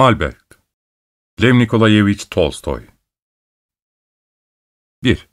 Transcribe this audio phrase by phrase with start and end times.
[0.00, 0.58] Albert
[1.42, 2.82] Lev Nikolayevich Tolstoy
[5.02, 5.28] 1.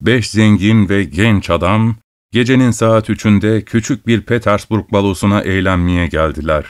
[0.00, 1.96] Beş zengin ve genç adam,
[2.32, 6.66] gecenin saat üçünde küçük bir Petersburg balosuna eğlenmeye geldiler.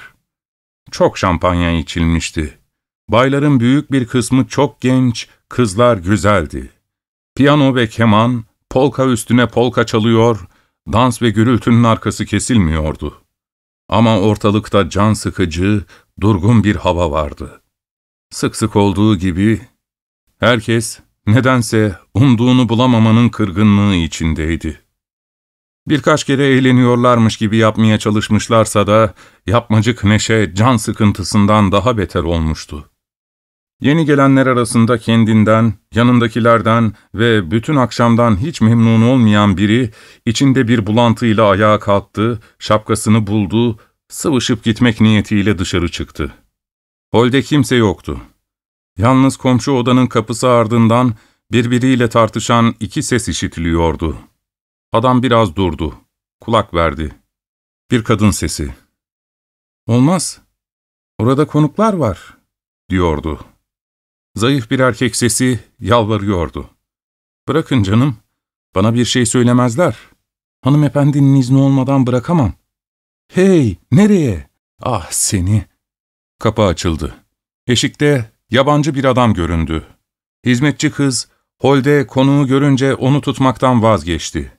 [0.91, 2.59] Çok şampanya içilmişti.
[3.09, 6.73] Bayların büyük bir kısmı çok genç, kızlar güzeldi.
[7.37, 10.49] Piyano ve keman, polka üstüne polka çalıyor,
[10.93, 13.23] dans ve gürültünün arkası kesilmiyordu.
[13.89, 15.85] Ama ortalıkta can sıkıcı,
[16.21, 17.63] durgun bir hava vardı.
[18.31, 19.61] Sık sık olduğu gibi,
[20.41, 24.81] herkes nedense umduğunu bulamamanın kırgınlığı içindeydi.
[25.89, 29.15] Birkaç kere eğleniyorlarmış gibi yapmaya çalışmışlarsa da,
[29.47, 32.91] yapmacık neşe can sıkıntısından daha beter olmuştu.
[33.81, 39.91] Yeni gelenler arasında kendinden, yanındakilerden ve bütün akşamdan hiç memnun olmayan biri,
[40.27, 46.35] içinde bir bulantıyla ayağa kalktı, şapkasını buldu, sıvışıp gitmek niyetiyle dışarı çıktı.
[47.13, 48.21] Holde kimse yoktu.
[48.99, 51.15] Yalnız komşu odanın kapısı ardından
[51.53, 54.17] birbiriyle tartışan iki ses işitiliyordu.
[54.93, 55.95] Adam biraz durdu,
[56.41, 57.15] kulak verdi.
[57.91, 58.75] Bir kadın sesi.
[59.87, 60.41] ''Olmaz,
[61.19, 62.39] orada konuklar var.''
[62.91, 63.41] diyordu.
[64.35, 66.71] Zayıf bir erkek sesi yalvarıyordu.
[67.49, 68.17] ''Bırakın canım,
[68.75, 69.97] bana bir şey söylemezler.
[70.63, 72.66] Hanımefendinin izni olmadan bırakamam.''
[73.29, 74.47] ''Hey, nereye?
[74.83, 75.67] Ah seni!''
[76.39, 77.15] Kapı açıldı.
[77.67, 79.87] Eşikte yabancı bir adam göründü.
[80.47, 81.29] Hizmetçi kız,
[81.61, 84.53] holde konuğu görünce onu tutmaktan vazgeçti.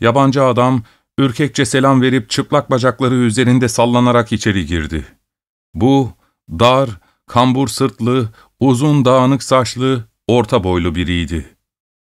[0.00, 0.82] Yabancı adam,
[1.18, 5.04] ürkekçe selam verip çıplak bacakları üzerinde sallanarak içeri girdi.
[5.74, 6.12] Bu,
[6.50, 6.90] dar,
[7.26, 8.28] kambur sırtlı,
[8.60, 11.56] uzun dağınık saçlı, orta boylu biriydi.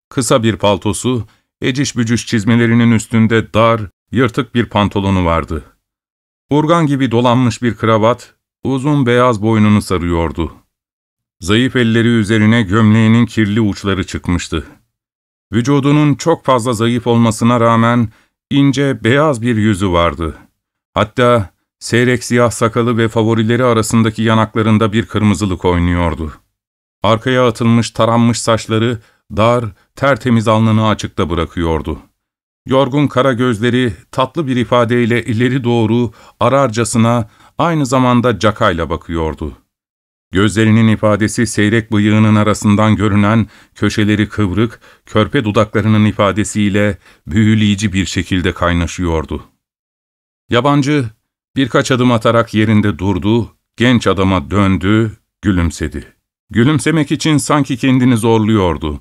[0.09, 1.27] Kısa bir paltosu,
[1.61, 3.81] eciş bücüş çizmelerinin üstünde dar,
[4.11, 5.76] yırtık bir pantolonu vardı.
[6.51, 8.35] Urgan gibi dolanmış bir kravat,
[8.65, 10.55] uzun beyaz boynunu sarıyordu.
[11.41, 14.67] Zayıf elleri üzerine gömleğinin kirli uçları çıkmıştı.
[15.53, 18.09] Vücudunun çok fazla zayıf olmasına rağmen
[18.51, 20.37] ince, beyaz bir yüzü vardı.
[20.95, 26.33] Hatta seyrek siyah sakalı ve favorileri arasındaki yanaklarında bir kırmızılık oynuyordu.
[27.03, 28.99] Arkaya atılmış taranmış saçları
[29.37, 29.65] dar,
[29.97, 31.99] tertemiz alnını açıkta bırakıyordu.
[32.67, 37.29] Yorgun kara gözleri tatlı bir ifadeyle ileri doğru ararcasına
[37.59, 39.53] aynı zamanda cakayla bakıyordu.
[40.33, 49.45] Gözlerinin ifadesi seyrek bıyığının arasından görünen köşeleri kıvrık, körpe dudaklarının ifadesiyle büyüleyici bir şekilde kaynaşıyordu.
[50.51, 51.11] Yabancı
[51.57, 56.13] birkaç adım atarak yerinde durdu, genç adama döndü, gülümsedi.
[56.51, 59.01] Gülümsemek için sanki kendini zorluyordu.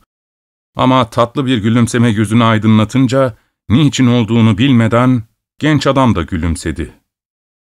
[0.75, 3.37] Ama tatlı bir gülümseme yüzünü aydınlatınca,
[3.69, 5.23] niçin olduğunu bilmeden
[5.59, 6.93] genç adam da gülümsedi.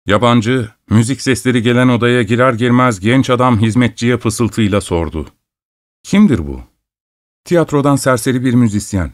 [0.07, 5.29] Yabancı, müzik sesleri gelen odaya girer girmez genç adam hizmetçiye fısıltıyla sordu.
[6.03, 6.63] ''Kimdir bu?''
[7.45, 9.13] ''Tiyatrodan serseri bir müzisyen.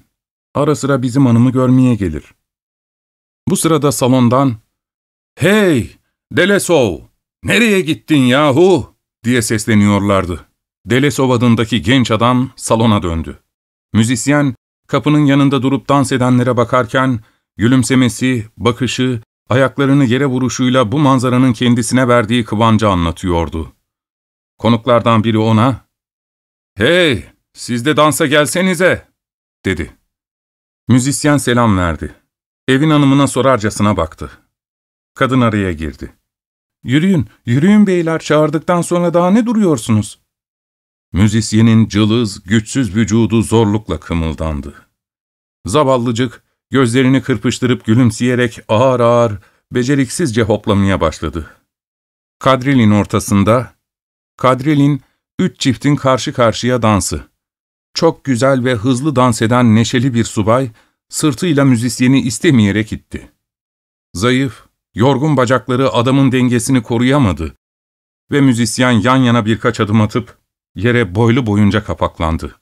[0.55, 2.35] Ara sıra bizim hanımı görmeye gelir.''
[3.49, 4.57] Bu sırada salondan
[5.39, 5.91] ''Hey,
[6.33, 6.99] Delesov,
[7.45, 8.95] nereye gittin yahu?''
[9.25, 10.47] diye sesleniyorlardı.
[10.87, 13.39] Delesov adındaki genç adam salona döndü.
[13.93, 14.54] Müzisyen,
[14.87, 17.21] kapının yanında durup dans edenlere bakarken,
[17.57, 23.73] gülümsemesi, bakışı, ayaklarını yere vuruşuyla bu manzaranın kendisine verdiği kıvancı anlatıyordu.
[24.59, 25.85] Konuklardan biri ona,
[26.77, 29.09] ''Hey, siz de dansa gelsenize!''
[29.65, 29.97] dedi.
[30.89, 32.15] Müzisyen selam verdi.
[32.69, 34.31] Evin hanımına sorarcasına baktı.
[35.15, 36.13] Kadın araya girdi.
[36.85, 40.24] ''Yürüyün, yürüyün beyler, çağırdıktan sonra daha ne duruyorsunuz?''
[41.15, 44.75] Müzisyenin cılız, güçsüz vücudu zorlukla kımıldandı.
[45.67, 49.33] Zavallıcık, gözlerini kırpıştırıp gülümseyerek ağır ağır,
[49.73, 51.51] beceriksizce hoplamaya başladı.
[52.39, 53.75] Kadrilin ortasında,
[54.37, 55.03] Kadrilin,
[55.39, 57.25] üç çiftin karşı karşıya dansı.
[57.95, 60.71] Çok güzel ve hızlı dans eden neşeli bir subay,
[61.09, 63.31] sırtıyla müzisyeni istemeyerek itti.
[64.15, 64.65] Zayıf,
[64.95, 67.57] yorgun bacakları adamın dengesini koruyamadı
[68.31, 70.44] ve müzisyen yan yana birkaç adım atıp
[70.75, 72.57] yere boylu boyunca kapaklandı.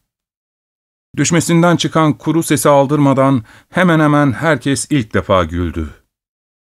[1.17, 5.91] Düşmesinden çıkan kuru sesi aldırmadan hemen hemen herkes ilk defa güldü.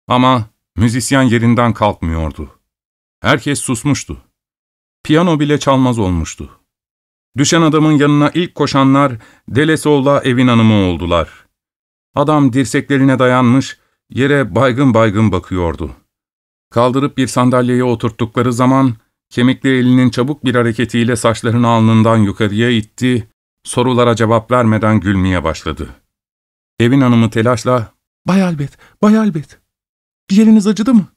[0.08, 0.46] Ama
[0.76, 2.60] müzisyen yerinden kalkmıyordu.
[3.22, 4.18] Herkes susmuştu.
[5.04, 6.60] Piyano bile çalmaz olmuştu.
[7.38, 9.14] Düşen adamın yanına ilk koşanlar
[9.50, 11.46] Delesoğla evin hanımı oldular.
[12.16, 13.78] Adam dirseklerine dayanmış,
[14.10, 15.92] yere baygın baygın bakıyordu.
[16.70, 18.94] Kaldırıp bir sandalyeye oturttukları zaman,
[19.30, 23.28] kemikli elinin çabuk bir hareketiyle saçlarını alnından yukarıya itti,
[23.64, 25.90] sorulara cevap vermeden gülmeye başladı.
[26.80, 27.94] Evin hanımı telaşla,
[28.28, 29.60] ''Bay Albet, Bay Albet,
[30.30, 31.08] bir yeriniz acıdı mı?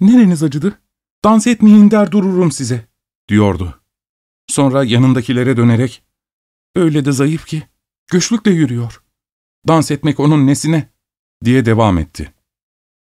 [0.00, 0.78] Nereniz acıdı?
[1.24, 2.88] Dans etmeyin der dururum size.''
[3.28, 3.80] diyordu.
[4.48, 6.02] Sonra yanındakilere dönerek,
[6.76, 7.62] ''Öyle de zayıf ki,
[8.10, 9.02] güçlükle yürüyor.
[9.68, 10.88] Dans etmek onun nesine?''
[11.44, 12.34] diye devam etti.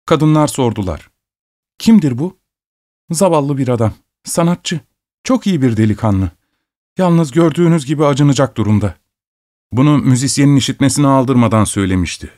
[0.06, 1.12] Kadınlar sordular.
[1.80, 2.40] ''Kimdir bu?''
[3.12, 3.94] ''Zavallı bir adam,
[4.30, 4.80] sanatçı,
[5.24, 6.32] çok iyi bir delikanlı.
[6.98, 9.08] Yalnız gördüğünüz gibi acınacak durumda.''
[9.72, 12.32] Bunu müzisyenin işitmesine aldırmadan söylemişti.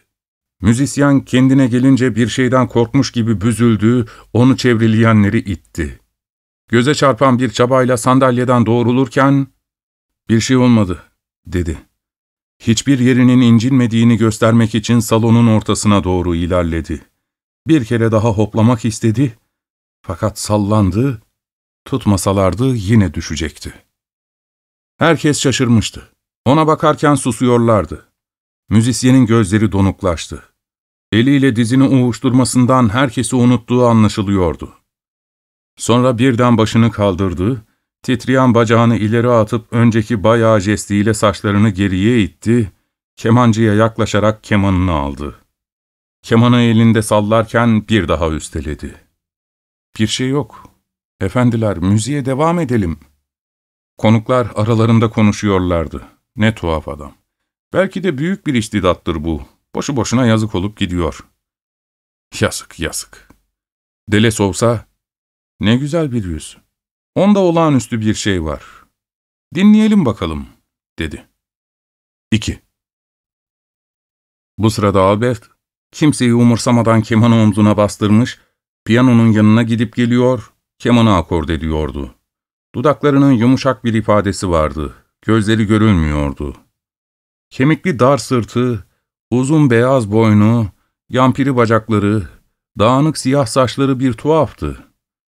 [0.62, 6.00] Müzisyen kendine gelince bir şeyden korkmuş gibi büzüldü, onu çevreleyenleri itti.
[6.68, 9.48] Göze çarpan bir çabayla sandalyeden doğrulurken,
[10.30, 11.04] ''Bir şey olmadı.''
[11.46, 11.78] dedi.
[12.60, 17.02] Hiçbir yerinin incinmediğini göstermek için salonun ortasına doğru ilerledi.
[17.68, 19.38] Bir kere daha hoplamak istedi,
[20.02, 21.22] fakat sallandı,
[21.90, 23.74] tutmasalardı yine düşecekti.
[24.98, 26.10] Herkes şaşırmıştı.
[26.46, 28.06] Ona bakarken susuyorlardı.
[28.70, 30.44] Müzisyenin gözleri donuklaştı.
[31.12, 34.74] Eliyle dizini uğuşturmasından herkesi unuttuğu anlaşılıyordu.
[35.78, 37.66] Sonra birden başını kaldırdı,
[38.04, 42.72] titreyen bacağını ileri atıp önceki bayağı jestiyle saçlarını geriye itti,
[43.16, 45.40] kemancıya yaklaşarak kemanını aldı.
[46.22, 48.96] Kemanı elinde sallarken bir daha üsteledi.
[50.00, 50.69] ''Bir şey yok.
[51.20, 53.10] Efendiler, müziğe devam edelim.''
[54.00, 56.08] Konuklar aralarında konuşuyorlardı.
[56.36, 57.14] Ne tuhaf adam.
[57.74, 59.42] Belki de büyük bir istidattır bu.
[59.76, 61.28] Boşu boşuna yazık olup gidiyor.
[62.40, 63.30] Yazık, yazık.
[64.10, 64.86] Deles olsa,
[65.60, 66.58] ne güzel bir yüz.
[67.16, 68.64] Onda olağanüstü bir şey var.
[69.56, 70.48] Dinleyelim bakalım,
[71.00, 71.26] dedi.
[72.32, 72.60] 2.
[74.58, 75.50] Bu sırada Albert,
[75.92, 78.40] kimseyi umursamadan kemanı omzuna bastırmış,
[78.86, 82.16] piyanonun yanına gidip geliyor, kemanı akord ediyordu.
[82.76, 86.56] Dudaklarının yumuşak bir ifadesi vardı, gözleri görülmüyordu.
[87.50, 88.86] Kemikli dar sırtı,
[89.32, 90.68] uzun beyaz boynu,
[91.10, 92.28] yampiri bacakları,
[92.80, 94.78] dağınık siyah saçları bir tuhaftı.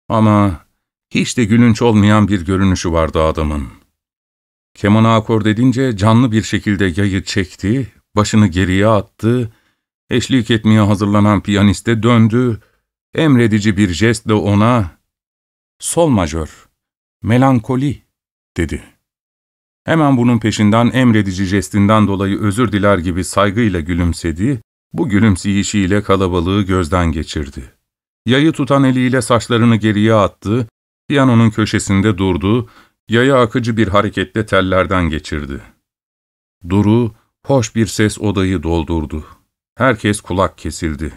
[0.10, 0.66] Ama
[1.10, 3.68] hiç de gülünç olmayan bir görünüşü vardı adamın.
[4.74, 9.54] Kemanı akord edince canlı bir şekilde yayı çekti, başını geriye attı,
[10.10, 12.60] eşlik etmeye hazırlanan piyaniste döndü,
[13.16, 14.99] emredici bir jestle ona
[15.80, 16.70] ''Sol majör,
[17.24, 18.04] melankoli''
[18.58, 18.84] dedi.
[19.86, 24.62] Hemen bunun peşinden emredici jestinden dolayı özür diler gibi saygıyla gülümsedi,
[24.94, 27.74] bu gülümseyişiyle kalabalığı gözden geçirdi.
[28.26, 30.68] Yayı tutan eliyle saçlarını geriye attı,
[31.08, 32.70] piyanonun köşesinde durdu,
[33.10, 35.62] yayı akıcı bir hareketle tellerden geçirdi.
[36.70, 37.12] Duru,
[37.46, 39.26] hoş bir ses odayı doldurdu.
[39.76, 41.14] Herkes kulak kesildi.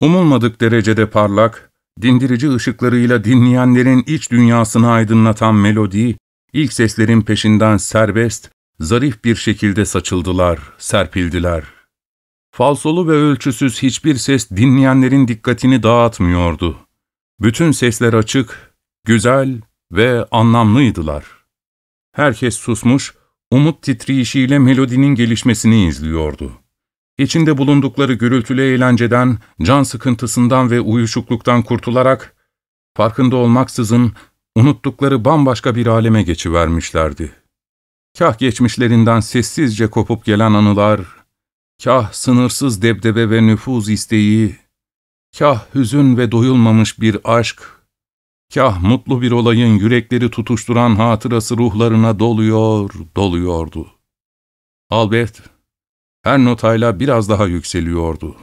[0.00, 6.16] Umulmadık derecede parlak, dindirici ışıklarıyla dinleyenlerin iç dünyasını aydınlatan melodi,
[6.52, 8.50] ilk seslerin peşinden serbest,
[8.80, 11.64] zarif bir şekilde saçıldılar, serpildiler.
[12.50, 16.76] Falsolu ve ölçüsüz hiçbir ses dinleyenlerin dikkatini dağıtmıyordu.
[17.40, 18.74] Bütün sesler açık,
[19.04, 19.60] güzel
[19.92, 21.24] ve anlamlıydılar.
[22.12, 23.14] Herkes susmuş,
[23.50, 26.61] umut titriyişiyle melodinin gelişmesini izliyordu.
[27.22, 32.36] İçinde bulundukları gürültülü eğlenceden, can sıkıntısından ve uyuşukluktan kurtularak,
[32.96, 34.12] farkında olmaksızın
[34.56, 37.32] unuttukları bambaşka bir aleme geçivermişlerdi.
[38.18, 41.00] Kah geçmişlerinden sessizce kopup gelen anılar,
[41.84, 44.56] kah sınırsız debdebe ve nüfuz isteği,
[45.38, 47.62] kah hüzün ve doyulmamış bir aşk,
[48.54, 53.90] kah mutlu bir olayın yürekleri tutuşturan hatırası ruhlarına doluyor, doluyordu.
[54.90, 55.51] Albert,
[56.22, 58.36] her notayla biraz daha yükseliyordu.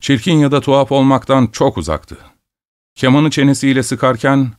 [0.00, 2.18] Çirkin ya da tuhaf olmaktan çok uzaktı.
[2.94, 4.52] Kemanı çenesiyle sıkarken,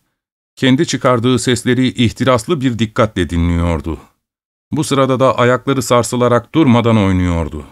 [0.56, 3.98] kendi çıkardığı sesleri ihtiraslı bir dikkatle dinliyordu.
[4.72, 7.66] Bu sırada da ayakları sarsılarak durmadan oynuyordu.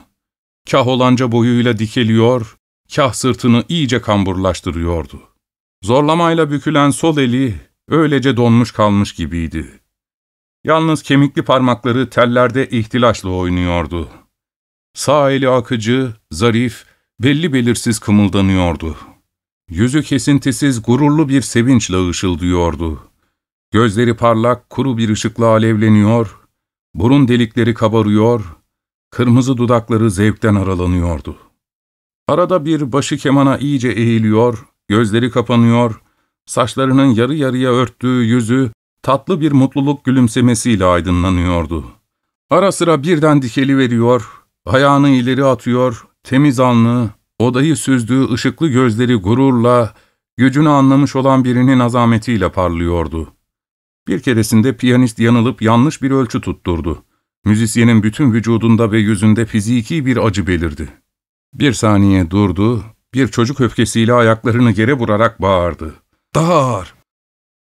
[0.71, 2.57] Kah olanca boyuyla dikeliyor,
[2.95, 5.21] kah sırtını iyice kamburlaştırıyordu.
[5.83, 7.55] Zorlamayla bükülen sol eli
[7.89, 9.79] öylece donmuş kalmış gibiydi.
[10.63, 14.09] Yalnız kemikli parmakları tellerde ihtilaşla oynuyordu.
[14.93, 16.85] Sağ eli akıcı, zarif,
[17.19, 18.97] belli belirsiz kımıldanıyordu.
[19.69, 22.99] Yüzü kesintisiz, gururlu bir sevinçle ışıldıyordu.
[23.71, 26.39] Gözleri parlak, kuru bir ışıkla alevleniyor,
[26.93, 28.55] burun delikleri kabarıyor,
[29.11, 31.37] kırmızı dudakları zevkten aralanıyordu.
[32.27, 36.01] Arada bir başı kemana iyice eğiliyor, gözleri kapanıyor,
[36.45, 38.71] Saçlarının yarı yarıya örttüğü yüzü
[39.01, 41.85] tatlı bir mutluluk gülümsemesiyle aydınlanıyordu.
[42.49, 49.93] Ara sıra birden dikeli veriyor, ayağını ileri atıyor, temiz alnı, odayı süzdüğü ışıklı gözleri gururla,
[50.37, 53.33] gücünü anlamış olan birinin azametiyle parlıyordu.
[54.07, 57.03] Bir keresinde piyanist yanılıp yanlış bir ölçü tutturdu.
[57.45, 60.89] Müzisyenin bütün vücudunda ve yüzünde fiziki bir acı belirdi.
[61.53, 65.93] Bir saniye durdu, bir çocuk öfkesiyle ayaklarını geri vurarak bağırdı.
[66.35, 67.01] ''Daha ağır!''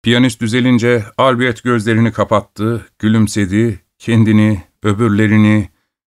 [0.03, 5.69] Piyanist düzelince Albert gözlerini kapattı, gülümsedi, kendini, öbürlerini,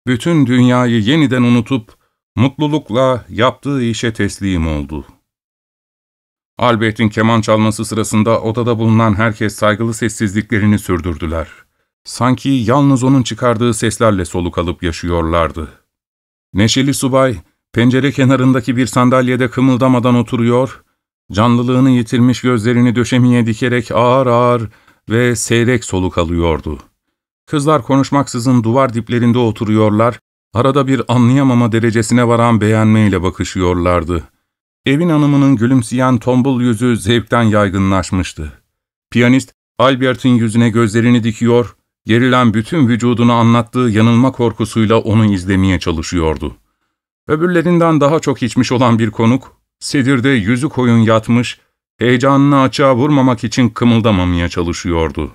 [0.07, 1.95] bütün dünyayı yeniden unutup
[2.37, 5.05] mutlulukla yaptığı işe teslim oldu.
[6.59, 11.49] Albert'in keman çalması sırasında odada bulunan herkes saygılı sessizliklerini sürdürdüler.
[12.05, 15.69] Sanki yalnız onun çıkardığı seslerle soluk alıp yaşıyorlardı.
[16.55, 17.37] Neşeli subay,
[17.73, 20.83] pencere kenarındaki bir sandalyede kımıldamadan oturuyor,
[21.33, 24.71] canlılığını yitirmiş gözlerini döşemeye dikerek ağır ağır
[25.09, 26.79] ve seyrek soluk alıyordu.
[27.47, 30.19] Kızlar konuşmaksızın duvar diplerinde oturuyorlar,
[30.55, 34.23] arada bir anlayamama derecesine varan beğenmeyle bakışıyorlardı.
[34.87, 38.53] Evin hanımının gülümseyen tombul yüzü zevkten yaygınlaşmıştı.
[39.11, 41.77] Piyanist, Albert'in yüzüne gözlerini dikiyor,
[42.07, 46.57] gerilen bütün vücudunu anlattığı yanılma korkusuyla onu izlemeye çalışıyordu.
[47.29, 51.61] Öbürlerinden daha çok içmiş olan bir konuk, sedirde yüzü koyun yatmış,
[51.99, 55.31] heyecanını açığa vurmamak için kımıldamamaya çalışıyordu.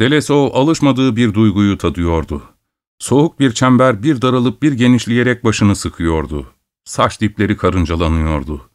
[0.00, 2.42] Deleso alışmadığı bir duyguyu tadıyordu.
[2.98, 6.46] Soğuk bir çember bir daralıp bir genişleyerek başını sıkıyordu.
[6.84, 8.70] Saç dipleri karıncalanıyordu.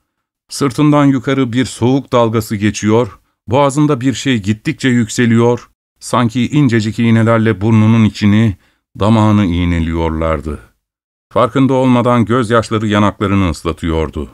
[0.50, 8.04] Sırtından yukarı bir soğuk dalgası geçiyor, boğazında bir şey gittikçe yükseliyor, sanki incecik iğnelerle burnunun
[8.04, 8.56] içini,
[9.00, 10.60] damağını iğneliyorlardı.
[11.34, 14.30] Farkında olmadan gözyaşları yanaklarını ıslatıyordu.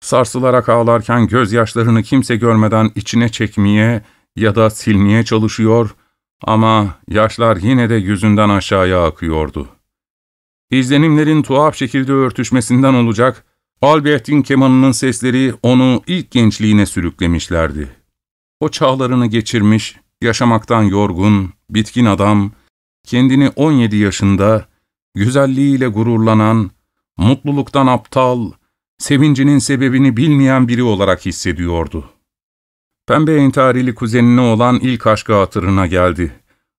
[0.00, 4.02] Sarsılarak ağlarken gözyaşlarını kimse görmeden içine çekmeye
[4.36, 5.94] ya da silmeye çalışıyor
[6.42, 9.68] ama yaşlar yine de yüzünden aşağıya akıyordu.
[10.70, 13.44] İzlenimlerin tuhaf şekilde örtüşmesinden olacak,
[13.82, 17.88] Albert'in kemanının sesleri onu ilk gençliğine sürüklemişlerdi.
[18.60, 22.52] O çağlarını geçirmiş, yaşamaktan yorgun, bitkin adam,
[23.04, 24.66] kendini 17 yaşında,
[25.14, 26.70] güzelliğiyle gururlanan,
[27.16, 28.52] mutluluktan aptal,
[28.98, 32.10] sevincinin sebebini bilmeyen biri olarak hissediyordu.
[33.06, 36.32] Pembe entarili kuzenine olan ilk aşkı hatırına geldi.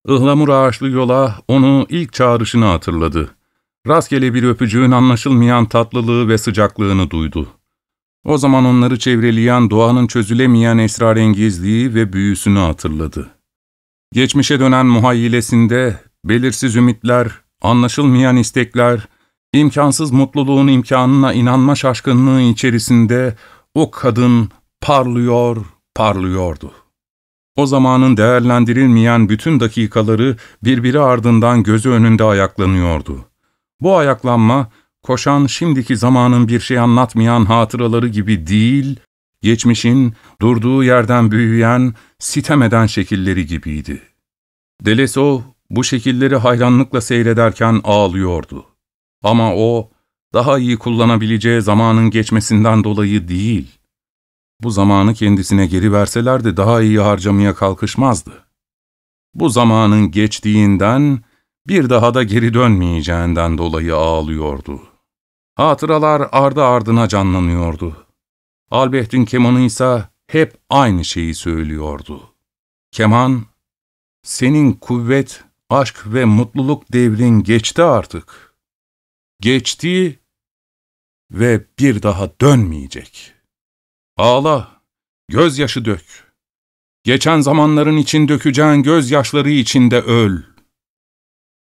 [0.07, 3.29] Ihlamur ağaçlı yola onu ilk çağrışını hatırladı.
[3.87, 7.47] Rastgele bir öpücüğün anlaşılmayan tatlılığı ve sıcaklığını duydu.
[8.25, 13.29] O zaman onları çevreleyen doğanın çözülemeyen esrarengizliği ve büyüsünü hatırladı.
[14.13, 17.31] Geçmişe dönen muhayyilesinde belirsiz ümitler,
[17.61, 19.07] anlaşılmayan istekler,
[19.53, 23.35] imkansız mutluluğun imkanına inanma şaşkınlığı içerisinde
[23.73, 24.49] o kadın
[24.81, 25.65] parlıyor,
[25.97, 26.71] parlıyordu.
[27.55, 33.25] O zamanın değerlendirilmeyen bütün dakikaları birbiri ardından gözü önünde ayaklanıyordu.
[33.81, 34.69] Bu ayaklanma,
[35.03, 38.99] koşan şimdiki zamanın bir şey anlatmayan hatıraları gibi değil,
[39.41, 44.01] geçmişin durduğu yerden büyüyen, sitem eden şekilleri gibiydi.
[44.85, 48.65] Deleso bu şekilleri hayranlıkla seyrederken ağlıyordu.
[49.23, 49.89] Ama o,
[50.33, 53.76] daha iyi kullanabileceği zamanın geçmesinden dolayı değil,
[54.63, 58.47] bu zamanı kendisine geri verselerdi daha iyi harcamaya kalkışmazdı.
[59.33, 61.23] Bu zamanın geçtiğinden,
[61.67, 64.81] bir daha da geri dönmeyeceğinden dolayı ağlıyordu.
[65.55, 68.07] Hatıralar ardı ardına canlanıyordu.
[68.71, 72.33] Albert'in kemanı ise hep aynı şeyi söylüyordu.
[72.91, 73.45] Keman,
[74.23, 78.55] senin kuvvet, aşk ve mutluluk devrin geçti artık.
[79.39, 80.19] Geçti
[81.31, 83.36] ve bir daha dönmeyecek.
[84.17, 84.81] Ağla,
[85.29, 86.33] gözyaşı dök.
[87.03, 90.43] Geçen zamanların için dökeceğin gözyaşları içinde öl.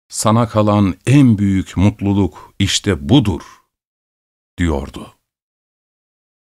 [0.09, 3.43] Sana kalan en büyük mutluluk işte budur,
[4.59, 5.15] diyordu.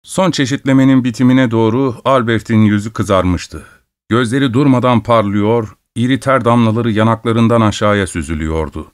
[0.03, 3.67] Son çeşitlemenin bitimine doğru Albert'in yüzü kızarmıştı.
[4.09, 8.91] Gözleri durmadan parlıyor, iri ter damlaları yanaklarından aşağıya süzülüyordu.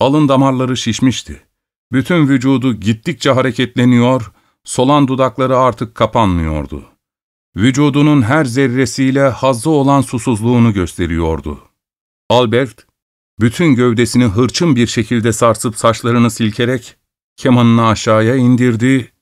[0.00, 1.46] Alın damarları şişmişti.
[1.92, 4.32] Bütün vücudu gittikçe hareketleniyor,
[4.64, 6.84] solan dudakları artık kapanmıyordu.
[7.56, 11.60] Vücudunun her zerresiyle hazzı olan susuzluğunu gösteriyordu.
[12.28, 12.86] Albert,
[13.40, 16.96] bütün gövdesini hırçın bir şekilde sarsıp saçlarını silkerek
[17.36, 19.12] kemanını aşağıya indirdi,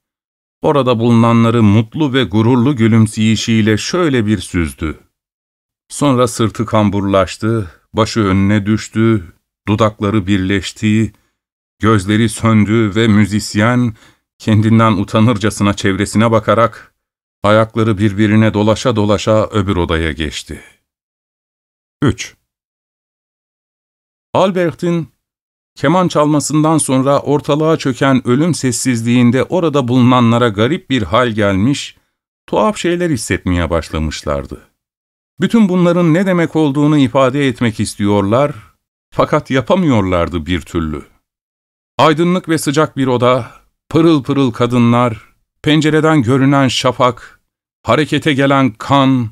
[0.63, 4.99] orada bulunanları mutlu ve gururlu gülümseyişiyle şöyle bir süzdü.
[5.89, 9.33] Sonra sırtı kamburlaştı, başı önüne düştü,
[9.69, 11.13] dudakları birleşti,
[11.79, 13.95] gözleri söndü ve müzisyen
[14.39, 16.95] kendinden utanırcasına çevresine bakarak
[17.43, 20.63] Ayakları birbirine dolaşa dolaşa öbür odaya geçti.
[22.03, 22.37] 3.
[24.35, 25.09] Albert'in
[25.75, 31.97] keman çalmasından sonra ortalığa çöken ölüm sessizliğinde orada bulunanlara garip bir hal gelmiş,
[32.47, 34.69] tuhaf şeyler hissetmeye başlamışlardı.
[35.41, 38.55] Bütün bunların ne demek olduğunu ifade etmek istiyorlar,
[39.11, 41.05] fakat yapamıyorlardı bir türlü.
[41.99, 43.51] Aydınlık ve sıcak bir oda,
[43.89, 47.41] pırıl pırıl kadınlar, pencereden görünen şafak,
[47.83, 49.29] harekete gelen kan,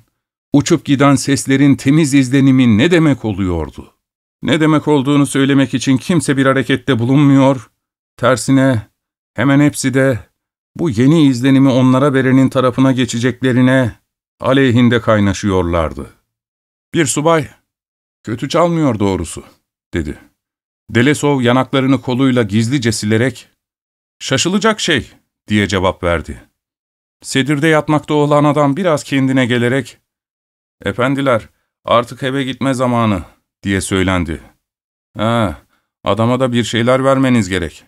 [0.52, 3.92] uçup giden seslerin temiz izlenimi ne demek oluyordu?
[4.42, 7.70] Ne demek olduğunu söylemek için kimse bir harekette bulunmuyor,
[8.16, 8.86] tersine
[9.34, 10.18] hemen hepsi de
[10.76, 13.92] bu yeni izlenimi onlara verenin tarafına geçeceklerine
[14.40, 16.06] aleyhinde kaynaşıyorlardı.
[16.94, 17.48] Bir subay,
[18.22, 19.44] kötü çalmıyor doğrusu,
[19.94, 20.18] dedi.
[20.90, 23.48] Delesov yanaklarını koluyla gizlice silerek,
[24.18, 25.10] şaşılacak şey,
[25.48, 26.42] diye cevap verdi.
[27.22, 29.98] Sedirde yatmakta olan adam biraz kendine gelerek,
[30.84, 31.48] efendiler,
[31.84, 33.22] artık eve gitme zamanı,
[33.62, 34.40] diye söylendi.
[35.16, 35.56] Ha,
[36.04, 37.84] adama da bir şeyler vermeniz gerek.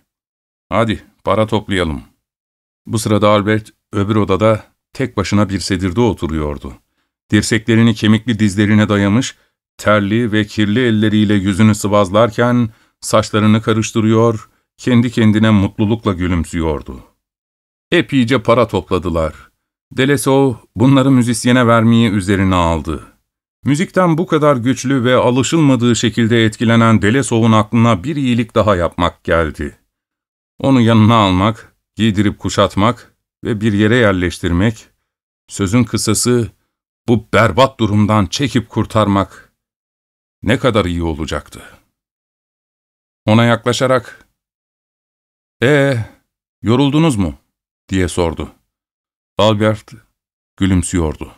[0.68, 2.02] Hadi, para toplayalım.
[2.87, 6.75] Bu sırada Albert, öbür odada tek başına bir sedirde oturuyordu.
[7.30, 9.37] Dirseklerini kemikli dizlerine dayamış,
[9.78, 12.68] terli ve kirli elleriyle yüzünü sıvazlarken,
[13.00, 17.04] saçlarını karıştırıyor, kendi kendine mutlulukla gülümsüyordu.
[17.90, 19.35] Epeyce para topladılar.
[19.92, 23.06] Delesov bunları müzisyene vermeyi üzerine aldı.
[23.64, 29.78] Müzikten bu kadar güçlü ve alışılmadığı şekilde etkilenen Delesov'un aklına bir iyilik daha yapmak geldi.
[30.58, 34.87] Onu yanına almak, giydirip kuşatmak ve bir yere yerleştirmek,
[35.49, 36.49] sözün kısası
[37.08, 39.52] bu berbat durumdan çekip kurtarmak
[40.42, 41.62] ne kadar iyi olacaktı.
[43.26, 44.27] Ona yaklaşarak,
[45.62, 45.99] ''Ee,
[46.62, 47.35] yoruldunuz mu?''
[47.88, 48.50] diye sordu.
[49.38, 49.93] Albert
[50.57, 51.33] gülümsüyordu.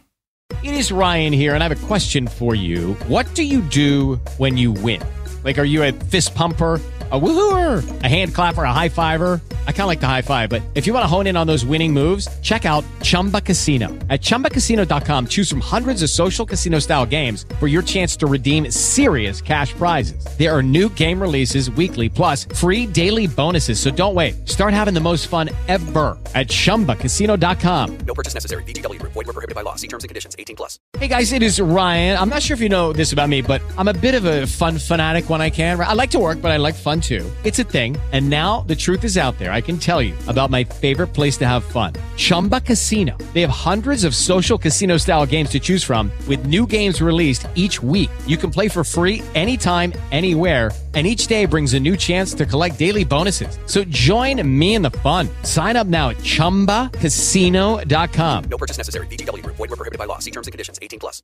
[0.62, 2.96] It is Ryan here, and I have a question for you.
[3.08, 5.00] What do you do when you win?
[5.44, 6.80] Like, are you a fist pumper?
[7.12, 9.40] a woohooer, a hand clapper, a high fiver.
[9.66, 11.46] I kind of like the high five, but if you want to hone in on
[11.46, 13.88] those winning moves, check out Chumba Casino.
[14.08, 18.70] At ChumbaCasino.com, choose from hundreds of social casino style games for your chance to redeem
[18.70, 20.24] serious cash prizes.
[20.38, 23.80] There are new game releases weekly, plus free daily bonuses.
[23.80, 24.48] So don't wait.
[24.48, 27.98] Start having the most fun ever at ChumbaCasino.com.
[28.06, 28.62] No purchase necessary.
[28.64, 29.02] VGW.
[29.02, 29.74] Void were prohibited by law.
[29.74, 30.36] See terms and conditions.
[30.38, 30.78] 18 plus.
[30.96, 32.18] Hey guys, it is Ryan.
[32.18, 34.46] I'm not sure if you know this about me, but I'm a bit of a
[34.46, 35.80] fun fanatic when I can.
[35.80, 37.24] I like to work, but I like fun too.
[37.44, 37.96] It's a thing.
[38.12, 39.52] And now the truth is out there.
[39.52, 43.16] I can tell you about my favorite place to have fun Chumba Casino.
[43.32, 47.46] They have hundreds of social casino style games to choose from, with new games released
[47.54, 48.10] each week.
[48.26, 50.70] You can play for free anytime, anywhere.
[50.92, 53.60] And each day brings a new chance to collect daily bonuses.
[53.66, 55.28] So join me in the fun.
[55.44, 58.44] Sign up now at chumbacasino.com.
[58.50, 59.06] No purchase necessary.
[59.06, 59.46] VGW.
[59.46, 60.18] Void were prohibited by law.
[60.18, 60.80] See terms and conditions.
[60.82, 61.22] 18 plus.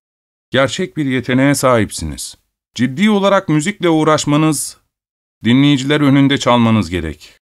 [0.51, 2.37] Gerçek bir yeteneğe sahipsiniz.
[2.77, 4.79] Ciddi olarak müzikle uğraşmanız
[5.45, 7.39] Dinleyiciler önünde çalmanız gerek.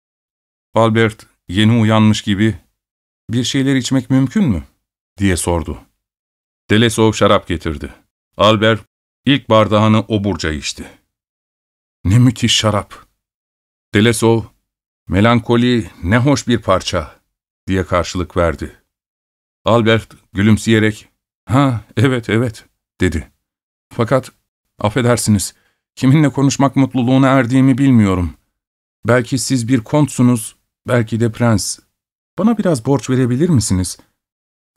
[0.75, 2.59] Albert yeni uyanmış gibi,
[3.31, 4.65] ''Bir şeyler içmek mümkün mü?''
[5.19, 5.81] diye sordu.
[6.71, 7.95] Delesov şarap getirdi.
[8.37, 8.81] Albert
[9.25, 10.87] ilk bardağını oburca içti.
[12.05, 13.07] ''Ne müthiş şarap!''
[13.95, 14.43] Delesov,
[15.09, 17.21] ''Melankoli ne hoş bir parça!''
[17.67, 18.83] diye karşılık verdi.
[19.65, 21.09] Albert gülümseyerek,
[21.47, 22.67] ''Ha, evet, evet.''
[23.01, 23.33] dedi.
[23.93, 24.33] ''Fakat,
[24.83, 25.55] affedersiniz,
[25.97, 28.35] Kiminle konuşmak mutluluğuna erdiğimi bilmiyorum.
[29.09, 30.57] Belki siz bir kontsunuz,
[30.89, 31.79] belki de prens.
[32.39, 33.99] Bana biraz borç verebilir misiniz?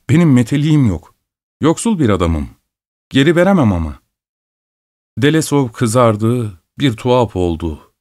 [0.10, 1.15] Benim meteliğim yok.
[1.62, 2.50] Yoksul bir adamım.
[3.10, 4.00] Geri veremem ama.
[5.18, 7.94] Delesov kızardı, bir tuhaf oldu.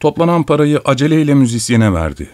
[0.00, 2.30] Toplanan parayı aceleyle müzisyene verdi.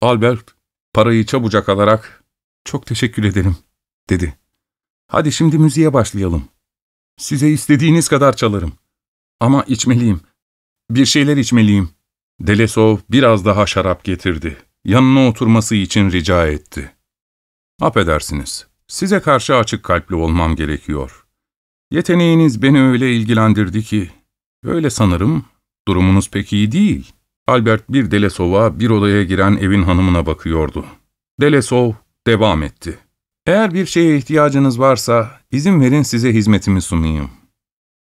[0.00, 0.54] Albert,
[0.94, 2.24] parayı çabucak alarak,
[2.64, 3.56] ''Çok teşekkür ederim.''
[4.10, 4.38] dedi.
[5.08, 6.48] ''Hadi şimdi müziğe başlayalım.
[7.20, 8.80] Size istediğiniz kadar çalarım.''
[9.40, 10.20] Ama içmeliyim.
[10.90, 11.90] Bir şeyler içmeliyim.
[12.40, 14.56] Delesov biraz daha şarap getirdi.
[14.84, 16.92] Yanına oturması için rica etti.
[17.80, 21.26] Affedersiniz, size karşı açık kalpli olmam gerekiyor.
[21.90, 24.10] Yeteneğiniz beni öyle ilgilendirdi ki,
[24.64, 25.44] öyle sanırım,
[25.88, 27.12] durumunuz pek iyi değil.
[27.46, 30.84] Albert bir Delesov'a bir odaya giren evin hanımına bakıyordu.
[31.40, 31.92] Delesov
[32.26, 32.98] devam etti.
[33.46, 37.30] Eğer bir şeye ihtiyacınız varsa, izin verin size hizmetimi sunayım.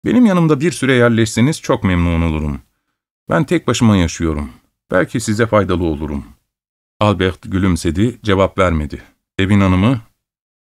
[0.05, 2.61] Benim yanımda bir süre yerleşseniz çok memnun olurum.
[3.29, 4.49] Ben tek başıma yaşıyorum.
[4.91, 6.25] Belki size faydalı olurum.
[6.99, 9.01] Albert gülümsedi, cevap vermedi.
[9.39, 10.01] Evin hanımı,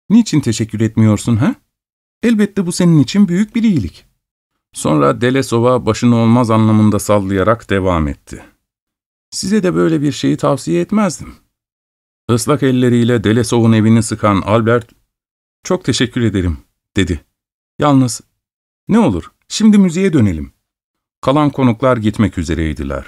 [0.10, 1.56] ''Niçin teşekkür etmiyorsun ha?
[2.24, 4.06] Elbette bu senin için büyük bir iyilik.''
[4.74, 8.44] Sonra Delesov'a başını olmaz anlamında sallayarak devam etti.
[9.32, 11.36] ''Size de böyle bir şeyi tavsiye etmezdim.
[12.30, 14.90] Islak elleriyle Delesov'un evini sıkan Albert,
[15.64, 16.58] ''Çok teşekkür ederim.''
[16.98, 17.26] dedi.
[17.80, 18.22] ''Yalnız
[18.88, 20.54] ne olur şimdi müziğe dönelim.''
[21.22, 23.06] Kalan konuklar gitmek üzereydiler.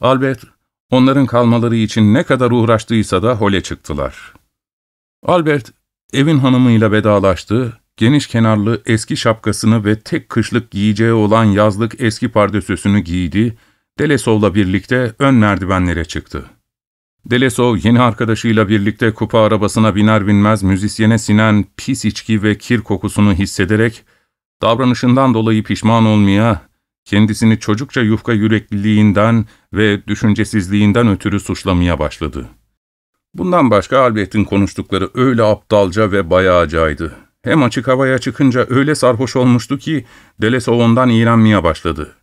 [0.00, 0.44] Albert,
[0.90, 4.34] onların kalmaları için ne kadar uğraştıysa da hole çıktılar.
[5.22, 5.72] Albert,
[6.12, 13.00] evin hanımıyla vedalaştı, geniş kenarlı eski şapkasını ve tek kışlık giyeceği olan yazlık eski pardösüsünü
[13.00, 13.56] giydi,
[13.98, 16.50] Delesov'la birlikte ön merdivenlere çıktı.
[17.26, 23.34] Delesov yeni arkadaşıyla birlikte kupa arabasına biner binmez müzisyene sinen pis içki ve kir kokusunu
[23.34, 24.04] hissederek,
[24.62, 26.68] davranışından dolayı pişman olmaya,
[27.04, 32.48] kendisini çocukça yufka yürekliliğinden ve düşüncesizliğinden ötürü suçlamaya başladı.
[33.34, 37.16] Bundan başka Albert'in konuştukları öyle aptalca ve bayağıcaydı.
[37.42, 40.04] Hem açık havaya çıkınca öyle sarhoş olmuştu ki
[40.40, 42.16] Delesov ondan iğrenmeye başladı.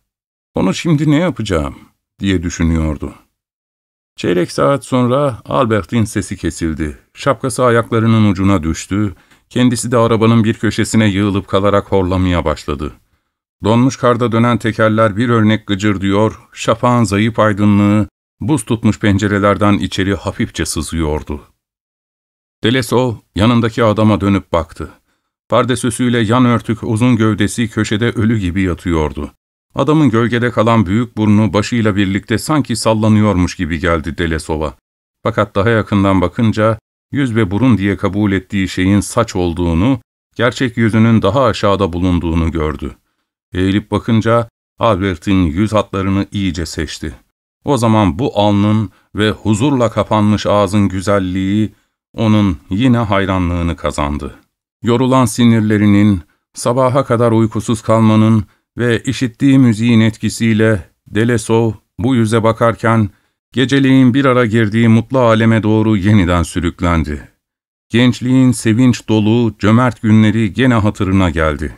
[0.54, 1.78] Onu şimdi ne yapacağım
[2.20, 3.14] diye düşünüyordu.
[4.20, 6.98] Çeyrek saat sonra Albert'in sesi kesildi.
[7.14, 9.14] Şapkası ayaklarının ucuna düştü.
[9.50, 12.92] Kendisi de arabanın bir köşesine yığılıp kalarak horlamaya başladı.
[13.64, 18.08] Donmuş karda dönen tekerler bir örnek gıcırdıyor, şafağın zayıf aydınlığı,
[18.40, 21.40] buz tutmuş pencerelerden içeri hafifçe sızıyordu.
[22.64, 24.88] Delesov yanındaki adama dönüp baktı.
[25.48, 29.30] Pardesüsüyle yan örtük uzun gövdesi köşede ölü gibi yatıyordu.
[29.74, 34.74] Adamın gölgede kalan büyük burnu başıyla birlikte sanki sallanıyormuş gibi geldi Delesov'a.
[35.22, 36.78] Fakat daha yakından bakınca
[37.12, 40.00] yüz ve burun diye kabul ettiği şeyin saç olduğunu,
[40.36, 42.96] gerçek yüzünün daha aşağıda bulunduğunu gördü.
[43.52, 47.14] Eğilip bakınca Albert'in yüz hatlarını iyice seçti.
[47.64, 51.74] O zaman bu alnın ve huzurla kapanmış ağzın güzelliği
[52.16, 54.34] onun yine hayranlığını kazandı.
[54.82, 56.20] Yorulan sinirlerinin,
[56.54, 58.44] sabaha kadar uykusuz kalmanın
[58.78, 63.10] ve işittiği müziğin etkisiyle Delesov bu yüze bakarken
[63.52, 67.28] geceliğin bir ara girdiği mutlu aleme doğru yeniden sürüklendi.
[67.88, 71.76] Gençliğin sevinç dolu, cömert günleri gene hatırına geldi.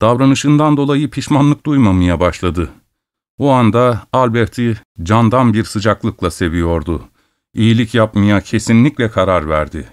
[0.00, 2.70] Davranışından dolayı pişmanlık duymamaya başladı.
[3.38, 7.08] O anda Albert'i candan bir sıcaklıkla seviyordu.
[7.54, 9.88] İyilik yapmaya kesinlikle karar verdi.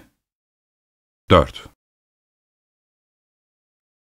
[1.30, 1.75] 4.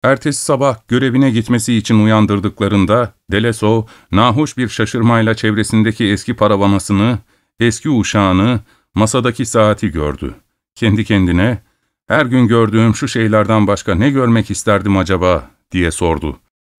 [0.05, 3.83] Ertesi sabah görevine gitmesi için uyandırdıklarında Delesov,
[4.13, 7.19] nahoş bir şaşırmayla çevresindeki eski paravanasını,
[7.61, 8.61] eski uşağını,
[8.95, 10.35] masadaki saati gördü.
[10.75, 11.63] Kendi kendine,
[12.09, 16.37] ''Her gün gördüğüm şu şeylerden başka ne görmek isterdim acaba?'' diye sordu.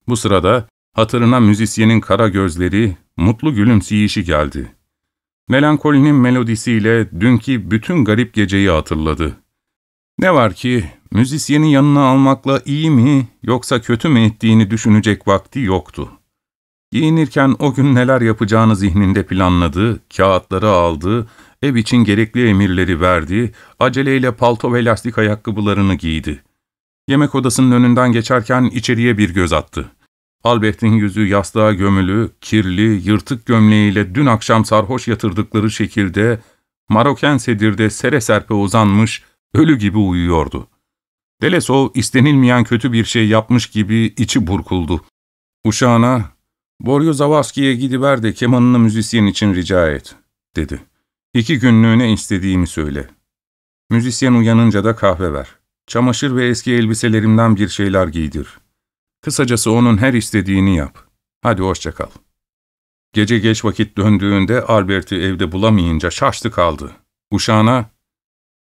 [0.08, 4.72] Bu sırada hatırına müzisyenin kara gözleri, mutlu gülümseyişi geldi.
[5.50, 9.36] Melankolinin melodisiyle dünkü bütün garip geceyi hatırladı.
[10.20, 16.12] Ne var ki müzisyeni yanına almakla iyi mi yoksa kötü mü ettiğini düşünecek vakti yoktu.
[16.92, 21.28] Giyinirken o gün neler yapacağını zihninde planladı, kağıtları aldı,
[21.62, 26.44] ev için gerekli emirleri verdi, aceleyle palto ve lastik ayakkabılarını giydi.
[27.08, 29.92] Yemek odasının önünden geçerken içeriye bir göz attı.
[30.44, 36.40] Albert'in yüzü yastığa gömülü, kirli, yırtık gömleğiyle dün akşam sarhoş yatırdıkları şekilde
[36.90, 40.68] Maroken sedirde sere serpe uzanmış, ölü gibi uyuyordu.
[41.42, 45.06] Delesov istenilmeyen kötü bir şey yapmış gibi içi burkuldu.
[45.66, 46.32] Uşağına,
[46.80, 50.16] ''Boryo Zavavski'ye gidiver de kemanını müzisyen için rica et.''
[50.56, 50.82] dedi.
[51.34, 53.08] ''İki günlüğüne istediğimi söyle.
[53.90, 55.48] Müzisyen uyanınca da kahve ver.
[55.88, 58.48] Çamaşır ve eski elbiselerimden bir şeyler giydir.
[59.22, 61.08] Kısacası onun her istediğini yap.
[61.42, 62.12] Hadi hoşça kal.''
[63.14, 66.92] Gece geç vakit döndüğünde Albert'i evde bulamayınca şaştı kaldı.
[67.32, 67.90] Uşağına,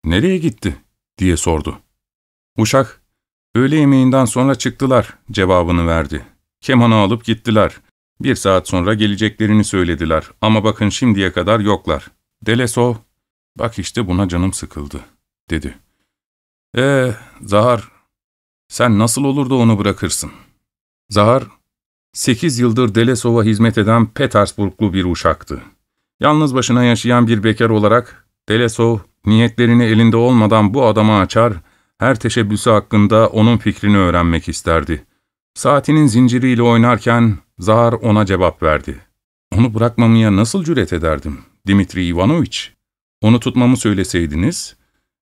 [0.04, 0.76] ''Nereye gitti?''
[1.18, 1.78] diye sordu.
[2.58, 3.00] Uşak,
[3.54, 6.26] öğle yemeğinden sonra çıktılar cevabını verdi.
[6.60, 7.76] Kemanı alıp gittiler.
[8.20, 12.10] Bir saat sonra geleceklerini söylediler ama bakın şimdiye kadar yoklar.
[12.46, 12.94] Delesov,
[13.58, 15.00] bak işte buna canım sıkıldı,
[15.50, 15.78] dedi.
[16.76, 17.88] Ee, Zahar,
[18.68, 20.32] sen nasıl olur da onu bırakırsın?
[21.10, 21.44] Zahar,
[22.12, 25.62] sekiz yıldır Delesov'a hizmet eden Petersburglu bir uşaktı.
[26.20, 31.52] Yalnız başına yaşayan bir bekar olarak Delesov, niyetlerini elinde olmadan bu adama açar
[32.00, 35.06] her teşebbüsü hakkında onun fikrini öğrenmek isterdi.
[35.54, 39.00] Saatinin zinciriyle oynarken Zahar ona cevap verdi.
[39.52, 42.72] Onu bırakmamaya nasıl cüret ederdim, Dimitri Ivanoviç?
[43.20, 44.76] Onu tutmamı söyleseydiniz,